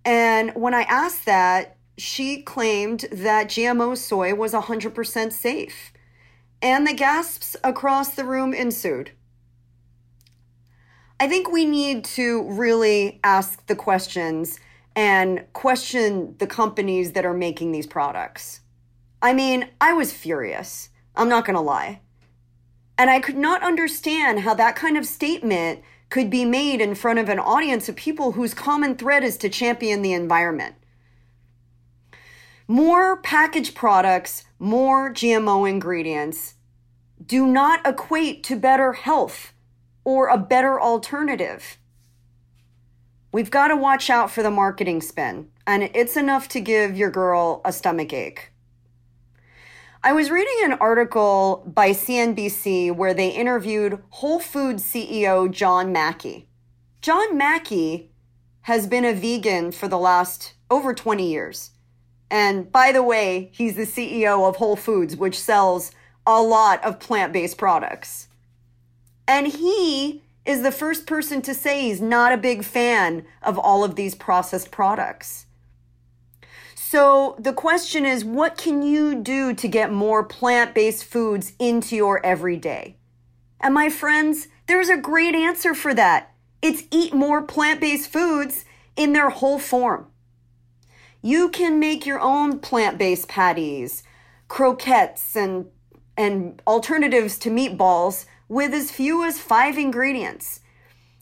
And 0.05 0.51
when 0.55 0.75
I 0.75 0.83
asked 0.83 1.27
that, 1.27 1.77
she 1.97 2.43
claimed 2.43 3.07
that 3.13 3.49
GMO 3.49 3.97
soy 3.97 4.35
was 4.35 4.53
100% 4.53 5.33
safe 5.33 5.92
and 6.63 6.87
the 6.87 6.95
gasps 6.95 7.57
across 7.65 8.15
the 8.15 8.25
room 8.25 8.55
ensued. 8.55 9.11
I 11.19 11.29
think 11.29 11.51
we 11.51 11.65
need 11.65 12.05
to 12.17 12.49
really 12.51 13.21
ask 13.23 13.67
the 13.67 13.77
questions 13.77 14.59
and 14.95 15.45
question 15.53 16.37
the 16.39 16.47
companies 16.47 17.13
that 17.13 17.27
are 17.27 17.35
making 17.35 17.73
these 17.73 17.87
products. 17.87 18.61
I 19.21 19.33
mean, 19.33 19.69
I 19.81 19.93
was 19.93 20.13
furious. 20.13 20.91
I'm 21.15 21.29
not 21.29 21.45
going 21.45 21.57
to 21.57 21.61
lie. 21.61 22.01
And 22.99 23.11
I 23.11 23.21
could 23.21 23.37
not 23.37 23.63
understand 23.63 24.41
how 24.41 24.55
that 24.55 24.77
kind 24.77 24.97
of 24.97 25.07
statement 25.07 25.83
could 26.11 26.29
be 26.29 26.45
made 26.45 26.81
in 26.81 26.95
front 26.95 27.19
of 27.19 27.29
an 27.29 27.39
audience 27.39 27.89
of 27.89 27.97
people 27.97 28.33
whose 28.33 28.53
common 28.53 28.97
thread 28.97 29.25
is 29.25 29.37
to 29.39 29.49
champion 29.49 30.03
the 30.03 30.13
environment. 30.13 30.75
More 32.69 33.17
packaged 33.17 33.75
products, 33.75 34.45
more 34.59 35.13
GMO 35.13 35.69
ingredients 35.69 36.55
do 37.25 37.47
not 37.47 37.87
equate 37.87 38.43
to 38.45 38.57
better 38.57 38.93
health 38.93 39.53
or 40.05 40.29
a 40.29 40.39
better 40.39 40.81
alternative. 40.81 41.79
We've 43.33 43.51
got 43.51 43.69
to 43.69 43.77
watch 43.77 44.11
out 44.11 44.31
for 44.31 44.43
the 44.43 44.51
marketing 44.51 45.01
spin, 45.01 45.49
and 45.67 45.85
it's 45.95 46.17
enough 46.17 46.49
to 46.49 46.61
give 46.61 46.97
your 46.97 47.11
girl 47.11 47.63
a 47.65 47.73
stomach 47.73 48.13
ache. 48.13 48.53
I 50.05 50.13
was 50.13 50.31
reading 50.31 50.57
an 50.65 50.73
article 50.75 51.63
by 51.67 51.91
CNBC 51.91 52.95
where 52.95 53.15
they 53.15 53.29
interviewed 53.29 54.03
Whole 54.11 54.41
Foods 54.41 54.83
CEO 54.83 55.51
John 55.51 55.93
Mackey. 55.93 56.49
John 57.01 57.39
Mackey 57.39 58.11
has 58.63 58.87
been 58.87 59.05
a 59.05 59.15
vegan 59.15 59.73
for 59.73 59.89
the 59.89 59.99
last 59.99 60.55
over 60.71 60.93
20 60.93 61.31
years. 61.31 61.71
And 62.33 62.73
by 62.73 62.93
the 62.93 63.03
way, 63.03 63.51
he's 63.53 63.77
the 63.77 63.83
CEO 63.83 64.49
of 64.49 64.57
Whole 64.57 64.75
Foods, 64.75 65.15
which 65.15 65.39
sells 65.39 65.93
a 66.27 66.41
lot 66.41 66.83
of 66.83 66.99
plant 66.99 67.31
based 67.31 67.59
products. 67.59 68.29
And 69.29 69.47
he 69.47 70.23
is 70.47 70.63
the 70.63 70.73
first 70.73 71.07
person 71.07 71.43
to 71.43 71.53
say 71.53 71.83
he's 71.83 72.01
not 72.01 72.33
a 72.33 72.39
big 72.39 72.65
fan 72.65 73.27
of 73.43 73.59
all 73.59 73.85
of 73.85 73.97
these 73.97 74.15
processed 74.15 74.71
products. 74.71 75.45
So 76.75 77.37
the 77.39 77.53
question 77.53 78.07
is 78.07 78.25
what 78.25 78.57
can 78.57 78.83
you 78.83 79.15
do 79.15 79.53
to 79.53 79.69
get 79.69 79.93
more 79.93 80.25
plant 80.25 80.75
based 80.75 81.05
foods 81.05 81.53
into 81.59 81.95
your 81.97 82.25
everyday? 82.25 82.97
And 83.61 83.75
my 83.75 83.91
friends, 83.91 84.49
there's 84.69 84.89
a 84.89 84.97
great 84.97 85.35
answer 85.35 85.75
for 85.75 85.93
that. 85.93 86.33
It's 86.63 86.85
eat 86.91 87.13
more 87.13 87.43
plant 87.43 87.83
based 87.83 88.11
foods 88.11 88.65
in 88.97 89.13
their 89.13 89.29
whole 89.29 89.59
form. 89.59 90.07
You 91.25 91.51
can 91.51 91.79
make 91.79 92.05
your 92.05 92.19
own 92.19 92.59
plant 92.59 92.99
based 92.99 93.29
patties, 93.29 94.03
croquettes, 94.49 95.37
and, 95.37 95.67
and 96.17 96.61
alternatives 96.67 97.39
to 97.39 97.51
meatballs 97.51 98.27
with 98.49 98.75
as 98.75 98.91
few 98.91 99.25
as 99.25 99.39
five 99.39 99.79
ingredients. 99.79 100.61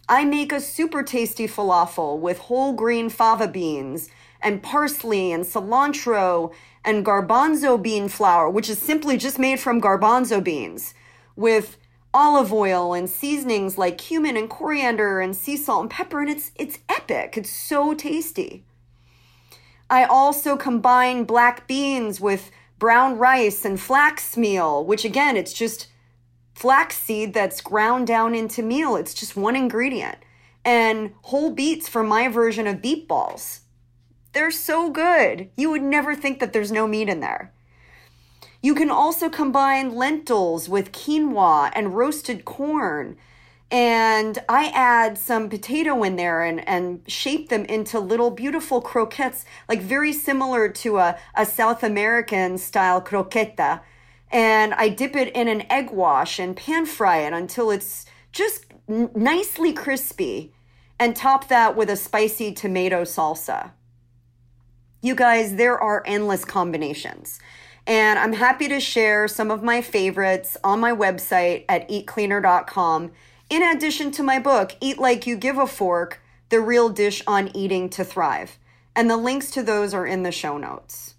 I 0.09 0.25
make 0.25 0.53
a 0.53 0.61
super 0.61 1.03
tasty 1.03 1.47
falafel 1.47 2.19
with 2.19 2.39
whole 2.39 2.73
green 2.73 3.11
fava 3.11 3.47
beans 3.47 4.09
and 4.41 4.63
parsley 4.63 5.33
and 5.33 5.45
cilantro 5.45 6.53
and 6.83 7.05
garbanzo 7.05 7.81
bean 7.81 8.09
flour, 8.09 8.49
which 8.49 8.71
is 8.71 8.79
simply 8.79 9.19
just 9.19 9.39
made 9.39 9.61
from 9.61 9.83
garbanzo 9.83 10.43
beans, 10.43 10.95
with 11.37 11.77
olive 12.15 12.53
oil 12.53 12.95
and 12.95 13.09
seasonings 13.09 13.77
like 13.77 13.99
cumin 13.99 14.37
and 14.37 14.49
coriander 14.49 15.21
and 15.21 15.37
sea 15.37 15.59
salt 15.59 15.83
and 15.83 15.91
pepper, 15.91 16.21
and 16.21 16.31
it's 16.31 16.53
it's 16.57 16.79
epic. 16.89 17.37
It's 17.37 17.51
so 17.51 17.93
tasty. 17.93 18.65
I 19.91 20.05
also 20.05 20.57
combine 20.57 21.25
black 21.25 21.67
beans 21.67 22.21
with 22.21 22.53
brown 22.79 23.19
rice 23.19 23.65
and 23.65 23.79
flax 23.79 24.37
meal, 24.37 24.85
which 24.85 25.05
again, 25.05 25.37
it's 25.37 25.53
just 25.53 25.89
flax 26.55 26.97
seed 26.97 27.35
that's 27.35 27.61
ground 27.61 28.07
down 28.07 28.35
into 28.35 28.63
meal. 28.63 28.95
It's 28.95 29.15
just 29.15 29.37
one 29.37 29.57
ingredient. 29.57 30.19
And 30.65 31.13
whole 31.23 31.51
beets 31.51 31.89
for 31.89 32.05
my 32.05 32.29
version 32.29 32.69
of 32.69 32.81
beet 32.81 33.09
balls. 33.09 33.63
They're 34.33 34.53
so 34.53 34.91
good. 34.91 35.51
You 35.57 35.71
would 35.71 35.83
never 35.83 36.15
think 36.15 36.39
that 36.39 36.53
there's 36.53 36.71
no 36.71 36.87
meat 36.87 37.09
in 37.09 37.19
there. 37.19 37.53
You 38.63 38.75
can 38.75 38.91
also 38.91 39.29
combine 39.29 39.97
lentils 39.97 40.69
with 40.69 40.93
quinoa 40.93 41.73
and 41.75 41.97
roasted 41.97 42.45
corn 42.45 43.17
and 43.71 44.39
I 44.49 44.73
add 44.75 45.17
some 45.17 45.49
potato 45.49 46.03
in 46.03 46.17
there 46.17 46.43
and, 46.43 46.67
and 46.69 47.03
shape 47.07 47.51
them 47.51 47.65
into 47.67 48.01
little 48.01 48.31
beautiful 48.31 48.81
croquettes, 48.81 49.45
like 49.69 49.81
very 49.81 50.13
similar 50.13 50.69
to 50.69 50.99
a, 50.99 51.17
a 51.37 51.47
South 51.47 51.85
American 51.85 52.59
style 52.59 53.01
croqueta. 53.01 53.81
And 54.33 54.75
I 54.75 54.89
dip 54.89 55.15
it 55.15 55.33
in 55.35 55.47
an 55.47 55.71
egg 55.71 55.91
wash 55.91 56.41
and 56.41 56.57
pan 56.57 56.85
fry 56.85 57.19
it 57.19 57.33
until 57.33 57.71
it's 57.71 58.07
just 58.33 58.67
n- 58.89 59.11
nicely 59.15 59.73
crispy 59.73 60.53
and 60.99 61.15
top 61.15 61.49
that 61.49 61.77
with 61.77 61.91
a 61.91 61.97
spicy 61.97 62.53
tomato 62.53 63.03
salsa. 63.03 63.71
You 65.01 65.15
guys, 65.15 65.55
there 65.55 65.81
are 65.81 66.03
endless 66.07 66.45
combinations. 66.45 67.39
And 67.87 68.19
I'm 68.19 68.35
happy 68.35 68.69
to 68.69 68.81
share 68.81 69.27
some 69.29 69.51
of 69.51 69.63
my 69.63 69.81
favorites 69.81 70.57
on 70.63 70.81
my 70.81 70.93
website 70.93 71.65
at 71.69 71.89
eatcleaner.com 71.89 73.13
in 73.51 73.63
addition 73.63 74.13
to 74.13 74.23
my 74.23 74.39
book, 74.39 74.77
Eat 74.81 74.99
Like 74.99 75.27
You 75.27 75.37
Give 75.37 75.59
a 75.59 75.67
Fork 75.67 76.23
The 76.49 76.61
Real 76.61 76.89
Dish 76.89 77.23
on 77.27 77.55
Eating 77.55 77.91
to 77.91 78.05
Thrive. 78.05 78.59
And 78.97 79.11
the 79.11 79.17
links 79.17 79.51
to 79.53 79.63
those 79.63 79.93
are 79.93 80.07
in 80.07 80.23
the 80.23 80.33
show 80.33 80.57
notes. 80.57 81.15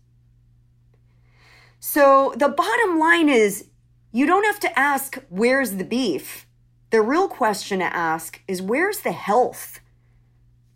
So 1.79 2.33
the 2.37 2.49
bottom 2.49 2.97
line 2.97 3.27
is 3.29 3.67
you 4.11 4.25
don't 4.25 4.45
have 4.45 4.59
to 4.61 4.79
ask, 4.79 5.17
where's 5.29 5.71
the 5.71 5.83
beef? 5.83 6.47
The 6.89 7.01
real 7.01 7.27
question 7.27 7.79
to 7.79 7.85
ask 7.85 8.41
is, 8.47 8.61
where's 8.61 8.99
the 8.99 9.13
health? 9.13 9.79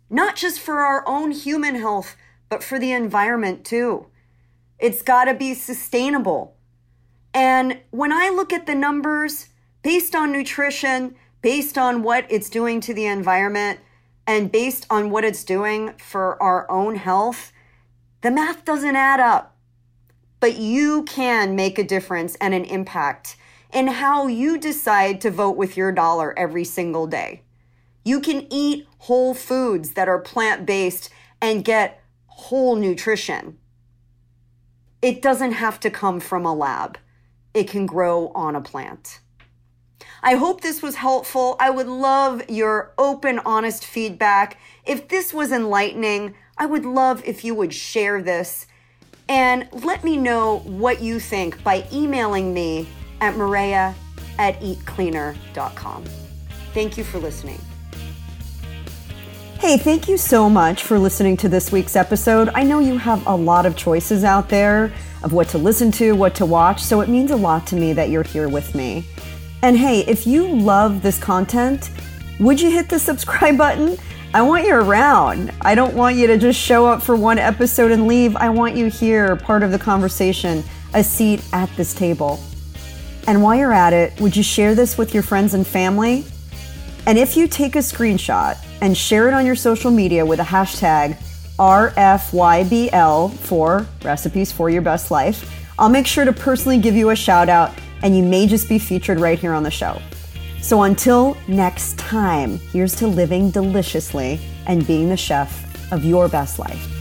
Not 0.08 0.36
just 0.36 0.60
for 0.60 0.80
our 0.80 1.06
own 1.06 1.30
human 1.30 1.74
health, 1.74 2.16
but 2.48 2.62
for 2.62 2.78
the 2.78 2.92
environment 2.92 3.64
too. 3.64 4.06
It's 4.78 5.02
got 5.02 5.24
to 5.24 5.34
be 5.34 5.54
sustainable. 5.54 6.56
And 7.32 7.80
when 7.90 8.12
I 8.12 8.30
look 8.30 8.52
at 8.52 8.66
the 8.66 8.74
numbers 8.74 9.48
based 9.82 10.14
on 10.14 10.32
nutrition, 10.32 11.14
based 11.42 11.78
on 11.78 12.02
what 12.02 12.26
it's 12.30 12.50
doing 12.50 12.80
to 12.80 12.94
the 12.94 13.06
environment, 13.06 13.80
and 14.26 14.50
based 14.50 14.86
on 14.90 15.10
what 15.10 15.24
it's 15.24 15.44
doing 15.44 15.92
for 15.98 16.42
our 16.42 16.70
own 16.70 16.96
health, 16.96 17.52
the 18.22 18.30
math 18.30 18.64
doesn't 18.64 18.96
add 18.96 19.20
up. 19.20 19.56
But 20.40 20.56
you 20.56 21.04
can 21.04 21.54
make 21.54 21.78
a 21.78 21.84
difference 21.84 22.36
and 22.40 22.52
an 22.52 22.64
impact 22.64 23.36
in 23.72 23.86
how 23.86 24.26
you 24.26 24.58
decide 24.58 25.20
to 25.20 25.30
vote 25.30 25.56
with 25.56 25.76
your 25.76 25.92
dollar 25.92 26.36
every 26.38 26.64
single 26.64 27.06
day. 27.06 27.42
You 28.04 28.20
can 28.20 28.46
eat 28.50 28.86
whole 28.98 29.34
foods 29.34 29.90
that 29.90 30.08
are 30.08 30.18
plant 30.18 30.66
based 30.66 31.10
and 31.40 31.64
get 31.64 32.02
whole 32.26 32.76
nutrition. 32.76 33.58
It 35.02 35.22
doesn't 35.22 35.52
have 35.52 35.78
to 35.80 35.90
come 35.90 36.20
from 36.20 36.44
a 36.44 36.54
lab, 36.54 36.98
it 37.54 37.68
can 37.68 37.86
grow 37.86 38.28
on 38.28 38.56
a 38.56 38.60
plant. 38.60 39.20
I 40.22 40.34
hope 40.34 40.60
this 40.60 40.82
was 40.82 40.96
helpful. 40.96 41.56
I 41.60 41.70
would 41.70 41.88
love 41.88 42.48
your 42.48 42.92
open, 42.98 43.38
honest 43.40 43.84
feedback. 43.84 44.58
If 44.84 45.08
this 45.08 45.32
was 45.32 45.52
enlightening, 45.52 46.34
I 46.58 46.66
would 46.66 46.84
love 46.84 47.22
if 47.24 47.44
you 47.44 47.54
would 47.54 47.72
share 47.72 48.22
this 48.22 48.66
and 49.28 49.68
let 49.72 50.04
me 50.04 50.16
know 50.16 50.58
what 50.60 51.00
you 51.00 51.20
think 51.20 51.62
by 51.62 51.86
emailing 51.92 52.54
me 52.54 52.88
at 53.20 53.36
Maria 53.36 53.94
at 54.38 54.60
eatcleaner.com. 54.60 56.04
Thank 56.72 56.96
you 56.96 57.04
for 57.04 57.18
listening. 57.18 57.60
Hey, 59.58 59.78
thank 59.78 60.06
you 60.06 60.18
so 60.18 60.50
much 60.50 60.82
for 60.82 60.98
listening 60.98 61.36
to 61.38 61.48
this 61.48 61.72
week's 61.72 61.96
episode. 61.96 62.50
I 62.54 62.62
know 62.62 62.78
you 62.78 62.98
have 62.98 63.26
a 63.26 63.34
lot 63.34 63.64
of 63.64 63.74
choices 63.74 64.22
out 64.22 64.48
there 64.48 64.92
of 65.22 65.32
what 65.32 65.48
to 65.48 65.58
listen 65.58 65.90
to, 65.92 66.14
what 66.14 66.34
to 66.36 66.46
watch, 66.46 66.82
so 66.82 67.00
it 67.00 67.08
means 67.08 67.30
a 67.30 67.36
lot 67.36 67.66
to 67.68 67.76
me 67.76 67.92
that 67.94 68.10
you're 68.10 68.22
here 68.22 68.48
with 68.48 68.74
me. 68.74 69.06
And 69.62 69.76
hey, 69.76 70.00
if 70.00 70.26
you 70.26 70.46
love 70.46 71.02
this 71.02 71.18
content, 71.18 71.90
would 72.38 72.60
you 72.60 72.70
hit 72.70 72.88
the 72.88 72.98
subscribe 72.98 73.56
button? 73.58 73.96
I 74.34 74.42
want 74.42 74.66
you 74.66 74.74
around. 74.74 75.52
I 75.62 75.74
don't 75.74 75.94
want 75.94 76.16
you 76.16 76.26
to 76.26 76.36
just 76.36 76.60
show 76.60 76.86
up 76.86 77.02
for 77.02 77.16
one 77.16 77.38
episode 77.38 77.90
and 77.90 78.06
leave. 78.06 78.36
I 78.36 78.50
want 78.50 78.76
you 78.76 78.86
here, 78.86 79.34
part 79.36 79.62
of 79.62 79.70
the 79.70 79.78
conversation, 79.78 80.62
a 80.92 81.02
seat 81.02 81.42
at 81.52 81.74
this 81.76 81.94
table. 81.94 82.38
And 83.26 83.42
while 83.42 83.56
you're 83.56 83.72
at 83.72 83.92
it, 83.92 84.20
would 84.20 84.36
you 84.36 84.42
share 84.42 84.74
this 84.74 84.98
with 84.98 85.14
your 85.14 85.22
friends 85.22 85.54
and 85.54 85.66
family? 85.66 86.26
And 87.06 87.18
if 87.18 87.36
you 87.36 87.48
take 87.48 87.76
a 87.76 87.80
screenshot 87.80 88.58
and 88.82 88.96
share 88.96 89.28
it 89.28 89.34
on 89.34 89.46
your 89.46 89.56
social 89.56 89.90
media 89.90 90.26
with 90.26 90.40
a 90.40 90.44
hashtag 90.44 91.16
RFYBL 91.58 93.32
for 93.38 93.86
Recipes 94.04 94.52
for 94.52 94.68
Your 94.68 94.82
Best 94.82 95.10
Life, 95.10 95.50
I'll 95.78 95.88
make 95.88 96.06
sure 96.06 96.24
to 96.24 96.32
personally 96.32 96.78
give 96.78 96.94
you 96.94 97.10
a 97.10 97.16
shout 97.16 97.48
out 97.48 97.72
and 98.02 98.16
you 98.16 98.22
may 98.22 98.46
just 98.46 98.68
be 98.68 98.78
featured 98.78 99.20
right 99.20 99.38
here 99.38 99.52
on 99.52 99.62
the 99.62 99.70
show. 99.70 100.00
So 100.60 100.82
until 100.82 101.36
next 101.46 101.98
time, 101.98 102.58
here's 102.58 102.94
to 102.96 103.06
living 103.06 103.50
deliciously 103.50 104.40
and 104.66 104.86
being 104.86 105.08
the 105.08 105.16
chef 105.16 105.92
of 105.92 106.04
your 106.04 106.28
best 106.28 106.58
life. 106.58 106.95